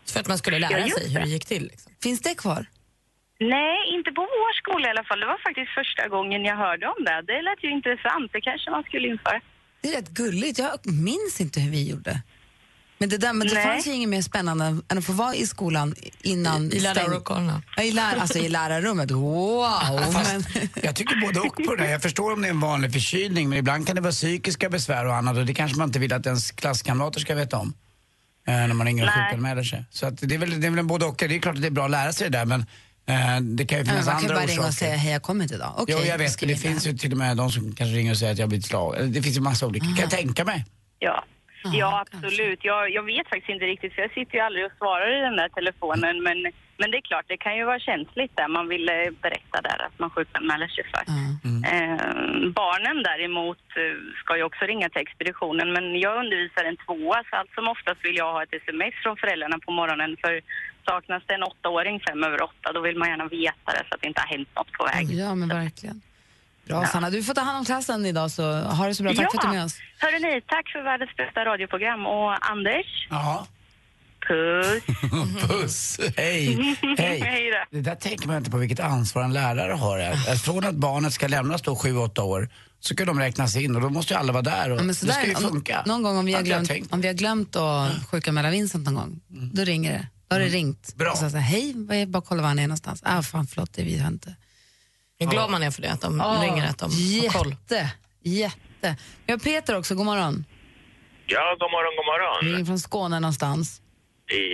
För 0.07 0.21
att 0.21 0.29
man 0.29 0.39
skulle 0.39 0.59
Ja, 0.59 0.69
lära 0.69 0.81
just 0.87 0.99
sig 0.99 1.09
hur 1.09 1.19
det 1.21 1.25
det. 1.25 1.31
gick 1.31 1.47
till. 1.47 1.63
Liksom. 1.63 1.93
Finns 2.03 2.21
det 2.21 2.35
kvar? 2.35 2.67
Nej, 3.41 3.77
inte 3.97 4.11
på 4.13 4.23
vår 4.23 4.53
skola 4.63 4.87
i 4.89 4.91
alla 4.91 5.05
fall. 5.05 5.21
Det 5.21 5.27
var 5.27 5.41
faktiskt 5.49 5.71
första 5.81 6.09
gången 6.09 6.45
jag 6.45 6.57
hörde 6.57 6.87
om 6.87 7.05
det. 7.05 7.23
Det 7.33 7.43
lät 7.43 7.65
ju 7.65 7.71
intressant. 7.71 8.33
Det 8.33 8.41
kanske 8.41 8.71
man 8.71 8.83
skulle 8.83 9.09
införa. 9.09 9.41
Det 9.81 9.89
är 9.89 9.97
rätt 9.97 10.09
gulligt. 10.09 10.59
Jag 10.59 10.73
minns 11.09 11.41
inte 11.41 11.61
hur 11.61 11.71
vi 11.71 11.91
gjorde. 11.91 12.23
Men 12.99 13.09
det, 13.09 13.19
där, 13.19 13.33
men 13.33 13.49
det 13.49 13.55
Nej. 13.55 13.65
fanns 13.65 13.87
ju 13.87 13.93
inget 13.93 14.09
mer 14.09 14.23
spännande 14.23 14.65
än 14.65 14.99
att 14.99 15.07
få 15.07 15.13
vara 15.13 15.35
i 15.35 15.47
skolan 15.47 15.95
innan... 16.21 16.67
I 16.67 16.71
stäng- 16.71 16.83
lärarlokalerna. 16.83 17.63
Ja, 17.77 17.83
i, 17.83 17.93
lär, 17.93 18.17
alltså 18.17 18.39
i 18.39 18.49
lärarrummet. 18.49 19.11
Wow! 19.11 19.69
Men, 20.13 20.43
Jag 20.83 20.97
tycker 20.97 21.21
både 21.27 21.41
och 21.41 21.57
på 21.57 21.75
det. 21.75 21.91
Jag 21.91 22.03
förstår 22.03 22.33
om 22.33 22.43
det 22.43 22.49
är 22.49 22.51
en 22.51 22.61
vanlig 22.61 22.93
förkylning 22.93 23.49
men 23.49 23.59
ibland 23.59 23.87
kan 23.87 23.97
det 23.97 24.03
vara 24.03 24.13
psykiska 24.13 24.69
besvär 24.71 25.07
och 25.07 25.15
annat 25.15 25.37
och 25.37 25.47
det 25.47 25.55
kanske 25.55 25.79
man 25.79 25.89
inte 25.89 25.99
vill 25.99 26.13
att 26.13 26.27
ens 26.27 26.51
klasskamrater 26.51 27.21
ska 27.21 27.35
veta 27.35 27.59
om. 27.59 27.75
Eh, 28.47 28.55
när 28.55 28.75
man 28.75 28.87
ringer 28.87 29.05
och 29.05 29.11
sjukanmäler 29.13 29.63
sig. 29.63 29.85
Så 29.91 30.07
att 30.07 30.19
det, 30.21 30.35
är 30.35 30.39
väl, 30.39 30.61
det 30.61 30.67
är 30.67 30.71
väl 30.71 30.79
en 30.79 30.87
både 30.87 31.05
och. 31.05 31.17
Det 31.19 31.25
är 31.37 31.39
klart 31.39 31.55
att 31.55 31.63
det 31.63 31.69
är 31.69 31.71
bra 31.71 31.85
att 31.85 31.91
lära 31.91 32.13
sig 32.13 32.31
det 32.31 32.39
där 32.39 32.45
men 32.45 32.67
det 33.07 33.65
kan 33.67 33.79
ju 33.79 33.85
Ja, 33.85 33.93
men 33.93 34.03
finnas 34.03 34.07
man 34.07 34.15
kan 34.15 34.25
andra 34.25 34.35
bara 34.35 34.45
orsaker. 34.45 34.57
ringa 34.57 34.67
och 34.67 34.75
säga 34.75 34.97
hej, 34.97 35.13
jag 35.13 35.23
kommer 35.23 35.43
inte 35.43 35.55
idag. 35.55 35.73
Okej, 35.79 35.95
jo, 35.99 36.05
jag 36.13 36.19
vet. 36.19 36.39
Det 36.41 36.57
finns 36.57 36.87
ju 36.87 36.93
till 36.93 37.13
och 37.13 37.19
med 37.19 37.37
de 37.37 37.51
som 37.51 37.63
kanske 37.73 37.97
ringer 37.97 38.11
och 38.11 38.17
säger 38.17 38.33
att 38.33 38.39
jag 38.39 38.47
har 38.47 38.49
blivit 38.49 38.67
slag. 38.67 38.97
Eller 38.97 39.09
Det 39.09 39.23
finns 39.23 39.37
ju 39.37 39.41
massa 39.41 39.67
olika. 39.67 39.85
Kan 39.87 39.97
jag 39.97 40.11
tänka 40.11 40.45
mig. 40.45 40.65
Ja. 40.99 41.25
Ja, 41.65 41.71
Ja, 41.83 42.05
absolut. 42.07 42.61
Jag, 42.63 42.91
jag 42.91 43.03
vet 43.03 43.27
faktiskt 43.29 43.49
inte 43.55 43.65
riktigt, 43.73 43.93
för 43.95 44.03
jag 44.03 44.13
sitter 44.19 44.35
ju 44.35 44.41
aldrig 44.41 44.65
och 44.67 44.73
svarar 44.79 45.19
i 45.19 45.21
den 45.29 45.37
där 45.37 45.49
telefonen. 45.49 46.23
Men, 46.27 46.39
men 46.81 46.91
det 46.91 46.97
är 47.03 47.07
klart, 47.11 47.25
det 47.29 47.37
kan 47.37 47.57
ju 47.57 47.65
vara 47.65 47.79
känsligt 47.91 48.33
där. 48.39 48.49
Man 48.49 48.69
vill 48.69 48.89
eh, 48.89 49.11
berätta 49.25 49.59
där 49.69 49.79
att 49.87 49.99
man 50.03 50.11
sjukanmäler 50.11 50.69
sig 50.77 50.85
för. 50.93 51.03
Eh, 51.75 51.99
barnen 52.63 52.97
däremot 53.11 53.63
eh, 53.83 53.95
ska 54.23 54.31
ju 54.37 54.43
också 54.51 54.63
ringa 54.65 54.89
till 54.89 55.03
expeditionen, 55.07 55.69
men 55.77 55.85
jag 56.05 56.15
undervisar 56.23 56.65
en 56.71 56.77
tvåa, 56.85 57.19
så 57.31 57.33
allt 57.37 57.53
som 57.59 57.69
oftast 57.75 58.01
vill 58.07 58.17
jag 58.23 58.33
ha 58.37 58.43
ett 58.43 58.55
sms 58.65 58.95
från 59.03 59.17
föräldrarna 59.23 59.59
på 59.67 59.71
morgonen. 59.81 60.11
För 60.23 60.33
saknas 60.85 61.23
det 61.27 61.35
en 61.35 61.43
åttaåring 61.43 62.01
fem 62.09 62.25
över 62.25 62.43
åtta, 62.43 62.73
då 62.75 62.81
vill 62.81 62.99
man 62.99 63.09
gärna 63.09 63.27
veta 63.27 63.69
det 63.77 63.83
så 63.89 63.95
att 63.95 64.01
det 64.01 64.09
inte 64.09 64.21
har 64.21 64.29
hänt 64.37 64.49
något 64.57 64.73
på 64.79 64.85
väg. 64.85 65.11
Ja, 65.23 65.35
men 65.35 65.49
verkligen. 65.49 66.03
Bra, 66.69 66.87
Sanna. 66.87 67.11
Du 67.11 67.23
får 67.23 67.35
ta 67.35 67.41
hand 67.41 67.59
om 67.59 67.65
klassen 67.65 68.07
idag, 68.07 68.31
så 68.31 68.43
ha 68.61 68.87
det 68.87 68.95
så 68.95 69.03
bra. 69.03 69.13
Tack 69.15 69.31
för 69.33 69.39
att 69.39 69.43
du 69.43 69.49
är 69.49 69.53
med 69.53 69.65
oss. 69.65 69.77
Hörru 69.99 70.19
ni, 70.19 70.41
tack 70.47 70.69
för 70.73 70.83
världens 70.83 71.17
bästa 71.17 71.45
radioprogram. 71.45 72.07
Och 72.07 72.51
Anders, 72.51 73.07
Ja. 73.11 73.47
puss! 74.29 74.83
Puss! 75.49 76.01
Hej! 76.17 76.77
Hej! 76.99 77.53
Det 77.71 77.81
där 77.81 77.95
tänker 77.95 78.27
man 78.29 78.37
inte 78.37 78.51
på 78.51 78.57
vilket 78.57 78.81
ansvar 78.81 79.23
en 79.23 79.33
lärare 79.33 79.73
har. 79.73 79.99
Att 79.99 80.43
Från 80.45 80.65
att 80.67 80.75
barnet 80.75 81.13
ska 81.13 81.29
lämnas 81.29 81.63
då 81.63 81.75
7-8 81.75 82.21
år 82.21 82.49
så 82.81 82.97
kan 82.97 83.07
de 83.07 83.19
räknas 83.19 83.57
in 83.57 83.77
och 83.77 83.83
då 83.83 83.91
måste 83.91 84.15
ju 84.15 84.21
alla 84.21 84.33
vara 84.33 84.43
där 84.43 84.71
och 84.71 84.77
Ja, 84.79 84.83
men 84.83 84.89
det 84.89 84.95
ska 84.95 85.27
ju 85.27 85.35
om- 85.35 85.43
funka. 85.43 85.83
Någon 85.87 86.03
gång 86.03 86.17
om 86.19 86.25
vi 86.25 86.33
har 86.33 86.43
glömt, 86.43 86.71
om 86.91 87.01
vi 87.01 87.07
har 87.07 87.15
glömt 87.15 87.57
att 87.57 87.91
sjukanmäla 88.11 88.51
Vincent 88.51 88.85
någon 88.85 88.95
gång, 88.95 89.21
då 89.29 89.63
ringer 89.65 89.93
det. 89.93 90.07
Då 90.33 90.35
har 90.35 90.41
det 90.41 90.55
ringt. 90.57 90.95
Bra. 90.97 91.11
Och 91.11 91.19
så 91.19 91.31
säger 91.31 91.45
hej, 91.45 91.73
vad 91.77 91.97
är- 91.97 92.07
bara 92.07 92.23
kolla 92.23 92.43
var 92.43 92.49
han 92.49 92.59
är 92.59 92.63
någonstans. 92.67 93.03
Ah, 93.05 93.23
fan 93.23 93.47
förlåt, 93.47 93.73
det 93.75 93.83
vi 93.83 93.99
har 93.99 94.09
inte. 94.09 94.35
Hur 95.19 95.27
glad 95.27 95.51
man 95.51 95.63
är 95.63 95.71
för 95.71 95.83
det, 95.83 95.93
att 95.93 96.01
de 96.01 96.19
Ja, 96.19 96.41
ringer 96.43 96.65
att 96.71 96.79
de 96.79 96.85
har 96.91 97.29
koll. 97.39 97.51
Jätte, 97.51 97.91
jätte. 98.23 98.97
Vi 99.27 99.33
har 99.33 99.39
Peter 99.39 99.79
också, 99.79 99.95
god 99.95 100.07
morgon. 100.07 100.45
Ja, 101.27 101.57
god 101.61 101.71
morgon, 101.77 101.93
god 101.99 102.07
morgon. 102.13 102.39
Ringer 102.53 102.65
från 102.71 102.79
Skåne 102.89 103.21
någonstans. 103.21 103.83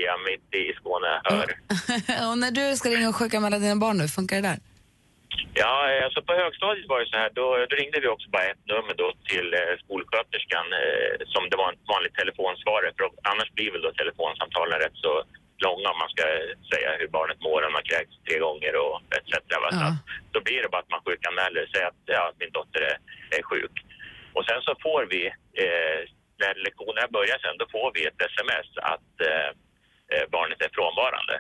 Ja, 0.07 0.15
mitt 0.29 0.49
i 0.63 0.65
Skåne. 0.81 1.13
Hör. 1.31 1.49
och 2.31 2.39
när 2.43 2.51
du 2.61 2.67
ska 2.77 2.87
ringa 2.95 3.09
och 3.13 3.17
sjukanmäla 3.21 3.59
dina 3.59 3.77
barn 3.85 3.97
nu, 3.99 4.09
funkar 4.19 4.37
det 4.37 4.49
där? 4.51 4.59
Ja, 5.63 5.75
alltså 6.07 6.21
på 6.29 6.33
högstadiet 6.43 6.89
var 6.93 6.99
det 7.03 7.09
så 7.13 7.17
här, 7.23 7.31
då, 7.41 7.47
då 7.71 7.75
ringde 7.81 7.99
vi 8.05 8.09
också 8.15 8.29
bara 8.35 8.47
ett 8.53 8.65
nummer 8.73 8.95
då 9.03 9.09
till 9.31 9.49
eh, 9.61 9.75
skolsköterskan 9.85 10.67
eh, 10.83 11.13
som 11.35 11.43
det 11.51 11.57
var 11.63 11.69
en 11.73 11.79
vanlig 11.95 12.13
telefonsvarare. 12.21 12.91
För 12.97 13.05
annars 13.33 13.49
blir 13.57 13.71
väl 13.75 13.83
då 13.87 13.91
telefonsamtalen 14.03 14.77
rätt 14.85 14.99
så 15.07 15.13
långa 15.67 15.89
om 15.93 15.99
man 16.05 16.13
ska 16.15 16.25
säga 16.73 16.91
hur 17.01 17.09
barnet 17.17 17.41
mår, 17.41 17.67
om 17.67 17.73
man 17.73 17.89
kräks 17.91 18.15
tre 18.27 18.39
gånger 18.47 18.73
och 18.85 18.97
etc. 19.17 19.33
Va? 19.65 19.71
Så 19.79 19.85
att, 19.89 19.99
då 20.35 20.39
blir 20.47 20.63
det 20.63 20.69
bara 20.73 20.83
att 20.85 20.95
man 20.95 21.05
sjukanmäler 21.07 21.63
och 21.63 21.71
säger 21.73 21.87
att 21.93 22.03
ja, 22.17 22.25
min 22.41 22.53
dotter 22.59 22.81
är, 22.91 22.97
är 23.39 23.43
sjuk. 23.51 23.75
Och 24.37 24.45
sen 24.49 24.61
så 24.63 24.73
får 24.87 25.03
vi, 25.13 25.23
eh, 25.63 26.01
när 26.43 26.55
lektionerna 26.67 27.09
börjar 27.17 27.39
sen, 27.39 27.59
då 27.59 27.67
får 27.77 27.89
vi 27.95 28.01
ett 28.07 28.21
sms 28.33 28.69
att 28.93 29.13
eh, 29.31 29.51
eh, 30.13 30.25
barnet 30.35 30.61
är 30.67 30.71
frånvarande. 30.77 31.37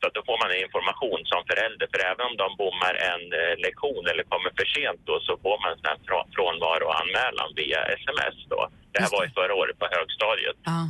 Så 0.00 0.04
att 0.06 0.14
då 0.18 0.22
får 0.28 0.38
man 0.42 0.50
information 0.66 1.20
som 1.32 1.40
förälder, 1.50 1.86
för 1.92 2.00
även 2.10 2.24
om 2.28 2.36
de 2.42 2.48
bommar 2.62 2.94
en 3.12 3.24
eh, 3.40 3.54
lektion 3.66 4.04
eller 4.10 4.24
kommer 4.32 4.50
för 4.58 4.66
sent 4.76 5.00
då 5.08 5.16
så 5.26 5.32
får 5.44 5.56
man 5.64 5.72
en 5.90 6.00
frånvaroanmälan 6.34 7.50
via 7.60 7.80
sms 8.00 8.38
då. 8.52 8.60
Det 8.92 9.00
här 9.02 9.10
var 9.16 9.24
ju 9.24 9.30
förra 9.40 9.54
året 9.60 9.78
på 9.78 9.86
högstadiet. 9.96 10.58
Ja. 10.64 10.80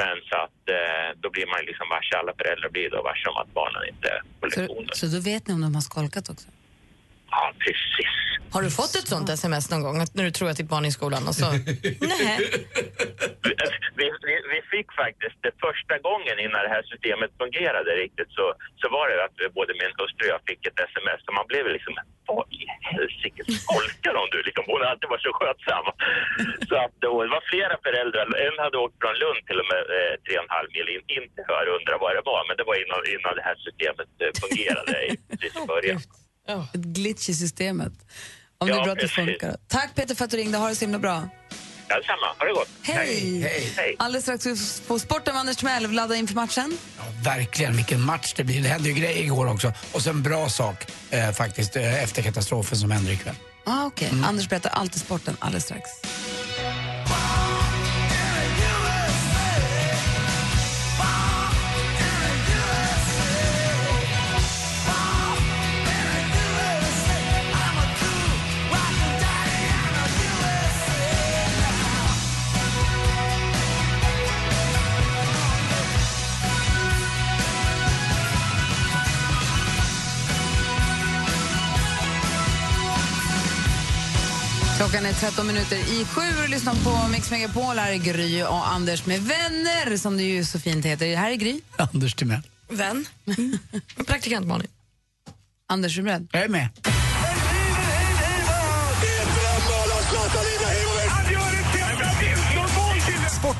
Men 0.00 0.16
så 0.28 0.36
att 0.36 0.62
eh, 0.68 1.08
då 1.22 1.30
blir 1.30 1.46
man 1.46 1.60
liksom 1.70 1.86
varse, 1.88 2.16
alla 2.16 2.32
föräldrar 2.40 2.70
blir 2.70 2.90
då 2.90 3.02
varse 3.02 3.28
om 3.28 3.36
att 3.36 3.52
barnen 3.60 3.82
inte 3.92 4.08
är 4.08 4.20
på 4.40 4.46
lektioner. 4.46 4.92
Så, 4.92 5.08
så 5.08 5.16
då 5.16 5.20
vet 5.30 5.46
ni 5.46 5.54
om 5.54 5.60
de 5.60 5.74
har 5.74 5.86
skolkat 5.92 6.28
också? 6.30 6.48
Ja, 7.30 7.52
precis. 7.64 8.14
Har 8.54 8.62
du 8.62 8.70
fått 8.70 8.94
ett 9.00 9.08
sånt 9.14 9.28
sms 9.28 9.70
någon 9.70 9.82
gång, 9.86 9.96
när 10.16 10.24
du 10.28 10.30
tror 10.30 10.48
att 10.50 10.56
ditt 10.60 10.72
barn 10.74 10.84
är 10.84 10.88
i 10.88 10.98
skolan 11.00 11.22
och 11.30 11.36
så... 11.42 11.48
Nej. 12.14 12.36
Vi, 13.98 14.06
vi, 14.28 14.34
vi 14.54 14.60
fick 14.74 14.88
faktiskt 15.02 15.38
det 15.46 15.54
första 15.66 15.96
gången 16.08 16.36
innan 16.44 16.60
det 16.66 16.72
här 16.76 16.84
systemet 16.92 17.30
fungerade 17.42 17.90
riktigt 18.04 18.30
så, 18.38 18.46
så 18.80 18.86
var 18.96 19.04
det 19.08 19.16
att 19.26 19.54
både 19.58 19.72
min 19.82 19.92
hustru 19.98 20.22
och 20.26 20.34
jag 20.34 20.42
fick 20.50 20.60
ett 20.68 20.78
sms 20.90 21.20
och 21.28 21.34
man 21.40 21.46
blev 21.52 21.64
liksom 21.76 21.94
vad 22.28 22.44
i 22.60 22.62
helsike 22.90 23.42
skolkar 23.62 24.12
de 24.18 24.22
du? 24.34 24.38
Liksom, 24.48 24.64
hon 24.70 24.78
har 24.82 24.88
alltid 24.92 25.08
varit 25.14 25.26
så 25.28 25.32
skötsam. 25.40 25.84
Så 26.68 26.74
att 26.84 26.94
då, 27.04 27.10
det 27.26 27.32
var 27.36 27.44
flera 27.52 27.74
föräldrar, 27.86 28.24
en 28.46 28.56
hade 28.64 28.76
åkt 28.84 28.96
från 29.02 29.14
Lund 29.22 29.40
till 29.48 29.58
och 29.62 29.68
med 29.72 29.82
eh, 29.96 30.12
tre 30.24 30.32
och 30.38 30.44
en 30.46 30.52
halv 30.58 30.68
mil 30.76 30.88
in, 30.94 31.02
inte 31.18 31.40
att 31.60 31.68
undra 31.78 31.94
vad 32.04 32.10
det 32.18 32.24
var, 32.32 32.40
men 32.48 32.54
det 32.60 32.64
var 32.70 32.76
innan, 32.84 33.00
innan 33.16 33.32
det 33.38 33.44
här 33.48 33.56
systemet 33.66 34.10
eh, 34.24 34.30
fungerade 34.42 34.94
i, 35.08 35.10
precis 35.30 35.54
i 35.62 35.66
början. 35.74 36.00
Ett 36.76 36.86
glitch 36.98 37.26
i 37.32 37.34
systemet. 37.44 37.94
Om 38.60 38.64
det 38.68 38.74
Ja, 38.74 38.80
är 38.80 38.84
bra 38.84 38.92
att 38.92 39.04
det 39.06 39.08
funkar. 39.08 39.52
Tack 39.76 39.94
Peter 39.96 40.14
för 40.14 40.24
att 40.24 40.30
du 40.30 40.36
ringde. 40.36 40.58
Ha 40.58 40.68
det 40.68 40.74
så 40.74 40.84
himla 40.84 40.98
bra. 40.98 41.16
Ja, 41.88 41.96
detsamma. 41.96 42.26
Ha 42.38 42.44
det 42.46 42.52
gott. 42.52 42.68
Hej! 42.82 43.96
Alldeles 43.98 44.22
strax 44.24 44.80
på 44.86 44.98
sporten 44.98 45.34
med 45.34 45.40
Anders 45.40 45.56
Timell. 45.56 45.90
Ladda 45.90 46.16
inför 46.16 46.34
matchen. 46.34 46.78
Verkligen, 47.24 47.76
vilken 47.76 48.00
match 48.00 48.34
det 48.36 48.44
blir. 48.44 48.62
Det 48.62 48.68
hände 48.68 48.88
ju 48.88 48.94
grejer 48.94 49.22
igår 49.22 49.52
också. 49.52 49.72
Och 49.92 50.02
så 50.02 50.10
en 50.10 50.22
bra 50.22 50.48
sak 50.48 50.86
eh, 51.10 51.30
faktiskt 51.32 51.76
eh, 51.76 52.02
efter 52.02 52.22
katastrofen 52.22 52.78
som 52.78 52.90
händer 52.90 53.12
ikväll. 53.12 53.34
Ah, 53.64 53.86
okay. 53.86 54.08
Anders 54.24 54.48
berättar 54.48 54.70
alltid 54.70 55.00
sporten 55.00 55.36
alldeles 55.40 55.64
strax. 55.64 55.90
Klockan 84.90 85.06
är 85.06 85.12
13 85.12 85.46
minuter 85.46 85.76
i 85.76 86.04
sju 86.04 86.42
och 86.42 86.48
lyssnar 86.48 86.74
på 86.74 87.08
Mix 87.08 87.30
Megapol. 87.30 87.78
Här 87.78 87.92
är 87.92 87.96
Gry 87.96 88.42
och 88.42 88.68
Anders 88.68 89.06
med 89.06 89.20
vänner, 89.20 89.96
som 89.96 90.16
det 90.16 90.22
ju 90.22 90.44
så 90.44 90.60
fint 90.60 90.84
heter. 90.84 91.16
Här 91.16 91.30
är 91.30 91.34
Gry. 91.34 91.60
Anders 91.76 92.14
Timell. 92.14 92.42
Vän. 92.68 93.06
Praktikant 94.06 94.46
Malin. 94.46 94.68
Anders, 95.66 95.98
är 95.98 96.02
du 96.02 96.04
beredd? 96.04 96.28
Jag 96.32 96.42
är 96.42 96.48
med. 96.48 96.68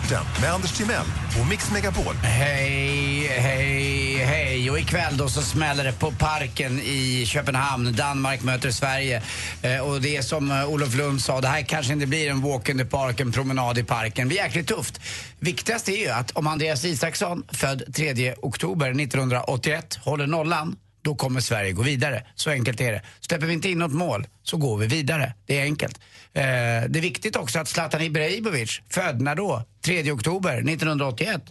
Sporten 0.08 0.42
med 0.42 0.52
Anders 0.52 0.72
Timell 0.72 1.06
och 1.40 1.46
Mix 1.46 1.70
Megapol. 1.72 2.14
Hej, 2.14 3.26
hej, 3.26 4.14
hej. 4.16 4.70
Och 4.70 4.78
ikväll 4.78 5.16
då 5.16 5.28
så 5.28 5.42
smäller 5.42 5.84
det 5.84 5.92
på 5.92 6.12
Parken 6.12 6.80
i 6.80 7.26
Köpenhamn. 7.26 7.92
Danmark 7.96 8.42
möter 8.42 8.70
Sverige. 8.70 9.22
Eh, 9.62 9.78
och 9.78 10.00
det 10.00 10.16
är 10.16 10.22
som 10.22 10.50
eh, 10.50 10.68
Olof 10.68 10.94
Lund 10.94 11.20
sa, 11.20 11.40
det 11.40 11.48
här 11.48 11.62
kanske 11.62 11.92
inte 11.92 12.06
blir 12.06 12.30
en 12.30 12.42
walk 12.42 12.68
in 12.68 12.78
the 12.78 12.84
park, 12.84 13.20
en 13.20 13.32
promenad 13.32 13.78
i 13.78 13.84
parken. 13.84 14.24
Det 14.24 14.28
blir 14.28 14.38
jäkligt 14.38 14.68
tufft. 14.68 15.00
Viktigast 15.38 15.88
är 15.88 15.96
ju 15.96 16.08
att 16.08 16.30
om 16.30 16.46
Andreas 16.46 16.84
Isaksson, 16.84 17.44
född 17.52 17.94
3 17.94 18.34
oktober 18.42 18.90
1981, 18.90 19.98
håller 20.04 20.26
nollan 20.26 20.76
då 21.02 21.14
kommer 21.14 21.40
Sverige 21.40 21.72
gå 21.72 21.82
vidare. 21.82 22.24
Så 22.34 22.50
enkelt 22.50 22.80
är 22.80 22.92
det. 22.92 23.02
Släpper 23.20 23.46
vi 23.46 23.52
inte 23.52 23.68
in 23.68 23.78
något 23.78 23.92
mål 23.92 24.26
så 24.42 24.56
går 24.56 24.76
vi 24.78 24.86
vidare. 24.86 25.34
Det 25.46 25.58
är 25.58 25.62
enkelt. 25.62 25.98
Eh, 26.32 26.42
det 26.88 26.98
är 26.98 27.00
viktigt 27.00 27.36
också 27.36 27.58
att 27.58 27.68
Zlatan 27.68 28.00
Ibrahimovic, 28.02 28.80
född 28.90 29.20
när 29.20 29.34
då? 29.34 29.62
3 29.84 30.12
oktober 30.12 30.56
1981. 30.58 31.42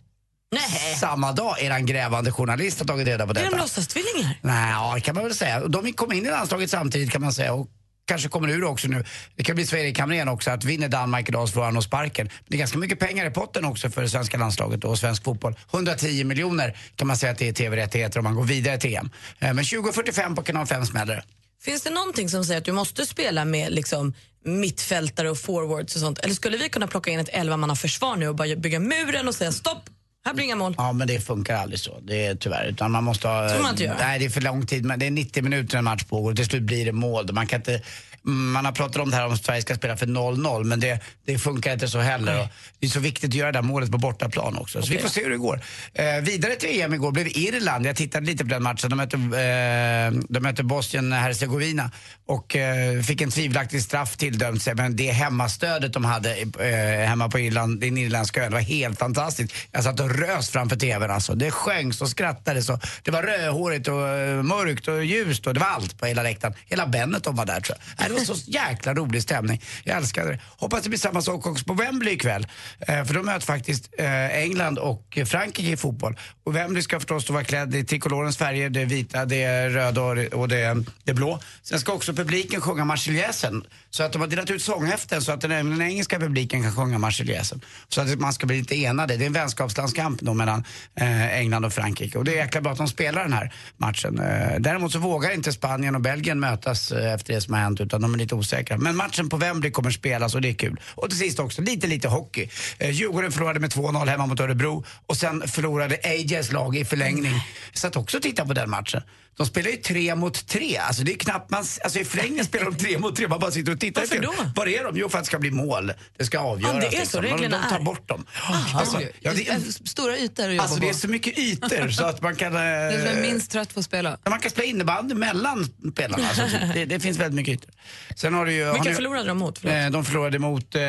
Nej. 0.52 0.96
Samma 1.00 1.32
dag 1.32 1.62
är 1.62 1.72
han 1.72 1.86
grävande 1.86 2.32
journalist 2.32 2.80
har 2.80 2.86
tagit 2.86 3.08
reda 3.08 3.26
på 3.26 3.32
Är 3.32 3.34
detta. 3.34 3.50
de 3.50 3.58
låtsastvillingar? 3.58 4.40
Nej, 4.42 4.72
ja, 4.72 4.98
kan 5.04 5.16
man 5.16 5.24
väl 5.24 5.36
säga. 5.36 5.68
De 5.68 5.94
kom 5.94 6.12
in 6.14 6.26
i 6.26 6.30
landslaget 6.30 6.70
samtidigt 6.70 7.12
kan 7.12 7.22
man 7.22 7.34
säga. 7.34 7.54
Och 7.54 7.68
kanske 8.08 8.30
kommer 8.30 8.50
ur 8.50 8.64
också 8.64 8.88
nu. 8.88 9.04
Det 9.36 9.44
kan 9.44 9.56
bli 9.56 9.66
Sverige 9.66 9.94
Hamrén 10.00 10.28
också, 10.30 10.52
att 10.52 10.64
vinner 10.64 10.90
Danmark 10.90 11.30
idag 11.30 11.48
så 11.50 11.54
får 11.54 11.64
han 11.64 11.74
nog 11.74 11.84
sparken. 11.84 12.30
Det 12.48 12.56
är 12.56 12.60
ganska 12.60 12.78
mycket 12.78 13.00
pengar 13.00 13.26
i 13.26 13.30
potten 13.30 13.66
också 13.66 13.90
för 13.90 14.02
det 14.02 14.10
svenska 14.10 14.38
landslaget 14.38 14.84
och 14.84 15.00
svensk 15.00 15.24
fotboll. 15.24 15.56
110 15.74 16.24
miljoner 16.24 16.78
kan 16.96 17.08
man 17.08 17.18
säga 17.18 17.32
att 17.32 17.38
det 17.38 17.48
är 17.48 17.54
tv-rättigheter 17.54 18.20
om 18.20 18.24
man 18.24 18.36
går 18.36 18.44
vidare 18.44 18.78
till 18.78 18.96
EM. 18.96 19.10
Eh, 19.40 19.54
men 19.54 19.64
20.45 19.64 20.36
på 20.36 20.44
kanal 20.44 20.66
5 20.68 20.86
smäller 20.86 21.16
det. 21.16 21.24
Finns 21.62 21.84
det 21.84 21.90
någonting 21.90 22.30
som 22.30 22.46
säger 22.46 22.58
att 22.58 22.66
du 22.66 22.72
måste 22.72 23.06
spela 23.06 23.46
med 23.46 23.72
liksom, 23.72 24.14
mittfältare 24.46 25.30
och 25.30 25.38
forwards 25.38 25.96
och 25.96 26.02
sånt? 26.02 26.20
Eller 26.20 26.34
skulle 26.34 26.58
vi 26.58 26.70
kunna 26.70 26.88
plocka 26.88 27.12
in 27.12 27.20
ett 27.20 27.30
11 27.32 27.76
försvar 27.76 28.16
nu 28.16 28.28
och 28.28 28.36
bara 28.36 28.56
bygga 28.56 28.80
muren 28.80 29.28
och 29.28 29.36
säga 29.36 29.52
stopp, 29.52 29.90
här 30.28 30.34
blir 30.34 30.46
inga 30.46 30.56
mål? 30.56 30.76
Ja, 30.78 30.92
men 30.92 31.08
det 31.08 31.20
funkar 31.20 31.56
aldrig 31.56 31.80
så. 31.80 32.00
Det 32.00 32.26
är 32.26 32.36
tyvärr. 32.36 32.66
Utan 32.66 32.92
man 32.92 33.04
måste 33.04 33.28
ha... 33.28 33.50
Får 33.50 33.62
man 33.62 33.72
inte 33.72 33.84
göra? 33.84 33.98
Nej, 34.00 34.20
det 34.20 34.26
är 34.26 34.30
för 34.30 34.42
lång 34.42 34.66
tid. 34.66 34.86
Men 34.86 35.00
det 35.00 35.06
är 35.06 35.12
90 35.12 35.44
minuter 35.44 35.78
en 35.78 35.84
match 35.84 36.04
pågår 36.04 36.32
och 36.32 36.36
till 36.36 36.46
slut 36.46 36.64
blir 36.64 36.86
det 36.86 36.92
mål. 36.92 37.34
Man 37.34 37.48
kan 37.48 37.60
inte... 37.60 37.82
Man 38.28 38.66
har 38.66 38.72
pratat 38.72 39.02
om 39.02 39.10
det 39.10 39.16
här 39.16 39.26
om 39.26 39.38
Sverige 39.38 39.62
ska 39.62 39.76
spela 39.76 39.98
för 39.98 40.06
0-0 40.06 40.64
men 40.64 40.80
det, 40.80 41.00
det 41.26 41.38
funkar 41.38 41.74
inte 41.74 41.88
så 41.88 42.00
heller. 42.00 42.42
Och 42.42 42.48
det 42.80 42.88
är 42.88 42.90
så 42.90 43.00
viktigt 43.00 43.30
att 43.30 43.34
göra 43.34 43.52
det 43.52 43.58
här 43.58 43.64
målet 43.64 43.92
på 43.92 43.98
bortaplan 43.98 44.58
också. 44.58 44.82
Så 44.82 44.94
vi 44.94 45.00
får 45.00 45.10
se 45.10 45.24
hur 45.24 45.30
det 45.30 45.38
går. 45.38 45.62
Eh, 45.94 46.06
vidare 46.22 46.56
till 46.56 46.82
EM 46.82 46.94
igår 46.94 47.12
blev 47.12 47.28
Irland. 47.28 47.86
Jag 47.86 47.96
tittade 47.96 48.26
lite 48.26 48.44
på 48.44 48.50
den 48.50 48.64
matchen. 48.64 48.90
De 48.90 48.96
mötte, 48.96 49.18
eh, 49.18 50.22
de 50.30 50.40
mötte 50.40 50.64
Bosnien-Hercegovina 50.64 51.92
och 52.26 52.56
eh, 52.56 53.02
fick 53.02 53.22
en 53.22 53.32
tvivelaktig 53.32 53.82
straff 53.82 54.18
tilldömd 54.18 54.62
sig. 54.62 54.76
Men 54.76 54.96
det 54.96 55.12
hemmastödet 55.12 55.94
de 55.94 56.06
hade 56.06 56.36
eh, 56.38 57.08
hemma 57.10 57.30
på 57.30 57.40
Irland, 57.40 57.80
den 57.80 57.98
irländska 57.98 58.46
ön 58.46 58.54
var 58.54 58.60
helt 58.60 59.00
fantastiskt. 59.00 59.54
Jag 59.72 59.84
satt 59.84 60.00
och 60.00 60.10
rös 60.20 60.50
framför 60.50 60.76
tvn 60.76 61.12
alltså. 61.12 61.36
Det 61.36 61.52
sjöngs 61.52 62.02
och 62.02 62.10
skrattades 62.10 62.70
och 62.70 62.80
det 63.04 63.12
var 63.12 63.24
rödhårigt 63.24 63.88
och 63.88 64.08
eh, 64.08 64.44
mörkt 64.44 64.88
och 64.88 65.06
ljust 65.06 65.48
och 65.48 65.54
det 65.54 65.60
var 65.60 65.68
allt 65.68 66.00
på 66.00 66.06
hela 66.06 66.24
läktaren. 66.24 66.54
Hela 66.66 66.88
Benetton 66.88 67.36
var 67.36 67.46
där 67.46 67.62
tror 67.62 67.78
jag. 67.98 68.06
Det 68.22 68.28
var 68.28 68.36
så 68.36 68.52
jäkla 68.52 68.94
rolig 68.94 69.24
stämning. 69.24 69.62
Jag 69.84 69.98
älskade 69.98 70.32
det. 70.32 70.40
Hoppas 70.58 70.84
det 70.84 70.90
blir 70.90 71.00
samma 71.00 71.22
sak 71.22 71.48
också 71.48 71.66
på 71.66 71.74
Wembley 71.74 72.14
ikväll. 72.14 72.48
Eh, 72.80 73.04
för 73.04 73.14
de 73.14 73.26
möter 73.26 73.46
faktiskt 73.46 73.90
eh, 73.98 74.38
England 74.38 74.80
och 74.80 75.20
Frankrike 75.26 75.72
i 75.72 75.78
fotboll. 75.78 76.18
Och 76.44 76.56
Wembley 76.56 76.84
ska 76.84 77.00
förstås 77.00 77.26
då 77.26 77.34
vara 77.34 77.44
klädd 77.44 77.76
i 77.76 77.84
trikolorens 77.84 78.38
färger. 78.38 78.70
Det 78.70 78.82
är 78.82 78.86
vita, 78.86 79.26
det 79.26 79.44
är 79.44 79.70
röda 79.70 80.02
och 80.02 80.16
det, 80.16 80.28
och 80.28 80.48
det, 80.48 80.58
är, 80.58 80.84
det 81.04 81.14
blå. 81.14 81.40
Sen 81.62 81.80
ska 81.80 81.94
också 81.94 82.14
publiken 82.14 82.62
sjunga 82.62 82.86
Marseljäsen. 82.86 83.64
Så 83.90 84.04
att 84.04 84.14
de 84.14 84.22
har 84.22 84.28
delat 84.28 84.50
ut 84.50 84.62
sånghäften 84.62 85.22
så 85.22 85.32
att 85.32 85.42
den, 85.42 85.52
även 85.52 85.70
den 85.70 85.82
engelska 85.82 86.20
publiken 86.20 86.64
kan 86.64 86.76
sjunga 86.76 86.98
Marseljäsen. 86.98 87.62
Så 87.90 88.02
att 88.02 88.20
man 88.20 88.34
ska 88.34 88.48
bli 88.48 88.58
lite 88.58 88.76
enade. 88.76 89.18
Det 89.18 89.24
är 89.24 89.28
en 89.28 89.34
vänskapslandskamp 89.34 90.22
då 90.22 90.34
mellan 90.34 90.64
eh, 90.96 91.38
England 91.38 91.66
och 91.66 91.74
Frankrike. 91.74 92.18
Och 92.18 92.26
det 92.26 92.32
är 92.32 92.36
jäkla 92.36 92.62
bra 92.62 92.72
att 92.72 92.78
de 92.78 92.88
spelar 92.88 93.24
den 93.24 93.34
här 93.34 93.54
matchen. 93.78 94.20
Eh, 94.20 94.60
däremot 94.60 94.92
så 94.92 95.00
vågar 95.00 95.32
inte 95.32 95.54
Spanien 95.54 95.96
och 95.96 96.02
Belgien 96.02 96.40
mötas 96.40 96.92
eh, 96.92 97.14
efter 97.14 97.34
det 97.34 97.42
som 97.42 97.54
har 97.54 97.62
hänt 97.62 97.82
utan 97.82 98.02
de 98.08 98.14
är 98.14 98.18
lite 98.18 98.36
osäkra. 98.36 98.78
Men 98.78 98.96
matchen 98.96 99.30
på 99.30 99.38
Wembley 99.38 99.72
kommer 99.72 99.92
spelas 99.92 100.36
och 100.36 100.42
det 100.42 100.50
är 100.50 100.54
kul. 100.54 100.80
Och 100.96 101.10
till 101.10 101.20
sist 101.20 101.40
också 101.40 101.62
lite, 101.62 101.88
lite 101.88 102.08
hockey. 102.08 102.50
Eh, 102.78 102.90
Djurgården 102.90 103.32
förlorade 103.32 103.60
med 103.60 103.70
2-0 103.70 104.08
hemma 104.08 104.26
mot 104.26 104.40
Örebro 104.40 104.86
och 105.06 105.18
sen 105.18 105.48
förlorade 105.48 106.00
AJs 106.04 106.52
lag 106.52 106.78
i 106.78 106.86
förlängning. 106.86 107.34
Jag 107.72 107.80
satt 107.80 107.96
också 107.96 108.18
och 108.18 108.24
tittade 108.24 108.48
på 108.48 108.54
den 108.54 108.70
matchen. 108.70 109.02
De 109.38 109.46
spelar 109.46 109.72
ju 109.72 109.78
tre 109.78 110.16
mot 110.16 110.48
tre. 110.48 110.78
Alltså 110.78 111.04
det 111.04 111.12
är 111.14 111.18
knappt 111.18 111.50
man... 111.52 111.60
Alltså 111.84 112.00
i 112.00 112.06
förlängningen 112.06 112.46
spelar 112.46 112.66
de 112.66 112.76
tre 112.78 112.98
mot 112.98 113.16
tre. 113.16 113.28
Man 113.28 113.40
bara 113.40 113.52
sitter 113.52 113.72
och 113.72 113.80
tittar. 113.80 114.02
Varför 114.02 114.20
då? 114.20 114.34
Var 114.56 114.68
är 114.68 114.84
de? 114.84 114.98
Jo, 114.98 115.10
för 115.10 115.18
att 115.18 115.24
det 115.24 115.28
ska 115.28 115.40
bli 115.40 115.52
mål. 115.52 115.94
Det 116.18 116.26
ska 116.26 116.40
avgöras. 116.40 116.84
Ja, 116.84 116.90
det 116.90 116.98
är 116.98 117.06
så 117.06 117.22
liksom. 117.22 117.22
reglerna 117.22 117.58
de, 117.58 117.64
de 117.64 117.70
tar 117.78 117.80
bort 117.84 118.08
dem. 118.08 118.26
Aha. 118.50 118.80
Alltså, 118.80 119.02
ja, 119.20 119.34
det 119.34 119.48
är, 119.48 119.88
Stora 119.88 120.18
ytor 120.18 120.44
att 120.44 120.50
jobba 120.52 120.64
alltså 120.64 120.80
det 120.80 120.90
är 120.90 120.94
så 120.94 121.08
mycket 121.08 121.38
ytor 121.38 121.90
så 121.90 122.06
att 122.06 122.22
man 122.22 122.36
kan... 122.36 122.54
eh, 122.56 122.60
Det 122.62 122.66
är 122.68 123.08
som 123.10 123.18
är 123.18 123.22
minst 123.22 123.52
trött 123.52 123.74
på 123.74 123.80
att 123.80 123.86
spela. 123.86 124.18
Man 124.30 124.40
kan 124.40 124.52
spela 124.52 124.66
innebandy 124.68 125.16
mellan 125.16 125.66
spelarna. 125.92 126.28
Alltså, 126.28 126.58
det, 126.74 126.86
det 126.86 127.00
finns 127.00 127.18
väldigt 127.18 127.36
mycket 127.36 127.54
ytor. 127.54 127.74
Sen 128.16 128.34
har 128.34 128.46
du 128.46 128.54
ju, 128.54 128.66
har 128.66 128.74
Vilka 128.74 128.90
ni- 128.90 128.96
förlorade 128.96 129.28
de 129.28 129.38
mot? 129.38 129.60
Förlåt. 129.60 129.76
Eh, 129.76 129.90
De 129.90 130.06
förlorade 130.06 130.40
mot 130.40 130.76
eh, 130.76 130.82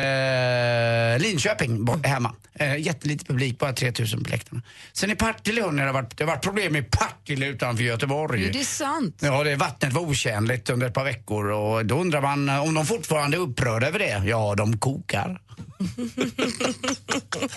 Linköping 1.19 1.85
bort, 1.85 2.05
hemma. 2.05 2.35
Eh, 2.53 2.75
jättelite 2.77 3.25
publik, 3.25 3.59
bara 3.59 3.73
3000 3.73 4.23
på 4.23 4.29
läktarna. 4.29 4.61
Sen 4.93 5.11
i 5.11 5.15
Partille 5.15 5.61
hörni, 5.61 5.79
det 5.81 5.85
har 5.85 5.93
varit, 5.93 6.17
det 6.17 6.23
har 6.23 6.31
varit 6.31 6.43
problem 6.43 6.75
i 6.75 6.81
Partille 6.83 7.45
utanför 7.47 7.83
Göteborg. 7.83 8.38
Det 8.47 8.59
är 8.59 8.63
sant. 8.63 9.17
Ja, 9.19 9.43
det 9.43 9.55
vattnet 9.55 9.93
var 9.93 10.01
otjänligt 10.01 10.69
under 10.69 10.87
ett 10.87 10.93
par 10.93 11.03
veckor 11.03 11.51
och 11.51 11.85
då 11.85 11.95
undrar 11.95 12.21
man 12.21 12.49
eh, 12.49 12.63
om 12.63 12.73
de 12.73 12.85
fortfarande 12.85 13.37
är 13.37 13.41
upprörda 13.41 13.87
över 13.87 13.99
det. 13.99 14.21
Ja, 14.25 14.55
de 14.55 14.77
kokar. 14.77 15.41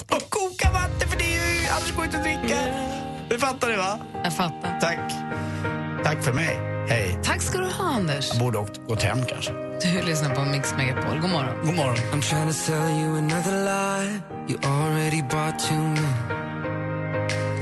de 0.08 0.20
kokar 0.28 0.72
vatten 0.72 1.08
för 1.08 1.18
det 1.18 1.24
är 1.24 1.62
ju, 1.62 1.68
annars 1.68 1.96
går 1.96 2.04
inte 2.04 2.16
att 2.16 2.24
dricka. 2.24 2.58
Du 3.28 3.38
fattar 3.38 3.70
det 3.70 3.76
va? 3.76 3.98
Jag 4.24 4.36
fattar. 4.36 4.80
Tack. 4.80 5.12
Tack 6.04 6.24
för 6.24 6.32
mig. 6.32 6.58
Hej. 6.88 7.18
Tack 7.22 7.42
ska 7.42 7.58
du 7.58 7.64
ha, 7.64 7.84
Anders. 7.84 8.28
Jag 8.32 8.38
borde 8.38 8.58
åkt, 8.58 8.80
gått 8.88 9.02
hem 9.02 9.18
kanske. 9.28 9.52
Du 9.52 10.02
lyssnar 10.06 10.34
på 10.34 10.44
Mix 10.44 10.74
Megapol. 10.76 11.20
God 11.20 11.30
morgon. 11.30 11.66
God 11.66 11.74
morgon. 11.74 11.96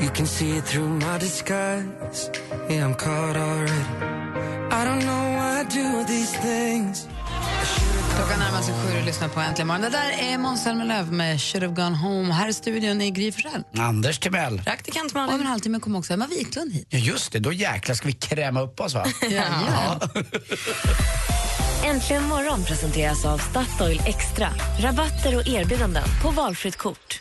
You 0.01 0.11
can 0.15 0.27
see 0.27 0.57
it 0.57 0.65
through 0.65 0.89
my 0.89 1.19
disguise. 1.19 2.31
Yeah, 2.71 2.87
I'm 2.87 2.95
caught 2.95 3.37
already. 3.37 3.73
I 4.73 4.85
don't 4.85 5.01
know 5.01 5.25
why 5.37 5.61
I 5.61 5.65
do 5.65 6.05
these 6.07 6.33
things. 6.41 7.09
Klockan 8.17 8.39
närmar 8.39 8.63
sig 8.63 8.75
sju 8.75 8.99
och 8.99 9.07
lyssnar 9.07 9.29
på 9.29 9.41
Äntligen 9.41 9.67
morgon. 9.67 9.83
Det 9.83 9.89
där 9.89 10.33
är 10.33 10.39
Måns 10.39 10.63
Zelmerlöw 10.63 11.13
med 11.13 11.41
Should 11.41 11.63
have 11.63 11.75
gone 11.75 11.97
home. 11.97 12.33
Här 12.33 12.49
i 12.49 12.53
studion 12.53 13.01
är 13.01 13.11
Gry 13.11 13.33
Forssell. 13.33 13.63
Anders 13.79 14.19
Timell. 14.19 14.63
Praktikant 14.65 15.15
Om 15.15 15.41
en 15.41 15.47
halvtimme 15.47 15.81
kommer 15.81 15.99
också 15.99 16.13
Emma 16.13 16.27
Wiklund 16.27 16.73
hit. 16.73 16.87
Ja, 16.91 16.99
just 16.99 17.33
det. 17.33 17.39
Då 17.39 17.53
jäklar 17.53 17.95
ska 17.95 18.07
vi 18.07 18.13
kräma 18.13 18.61
upp 18.61 18.81
oss, 18.81 18.95
va? 18.95 19.07
Ja. 19.31 20.01
Äntligen 21.85 22.25
morgon 22.25 22.65
presenteras 22.65 23.25
av 23.25 23.39
Statoil 23.39 24.03
Extra. 24.07 24.49
Rabatter 24.79 25.37
och 25.37 25.49
erbjudanden 25.49 26.05
på 26.23 26.31
valfritt 26.31 26.77
kort. 26.77 27.21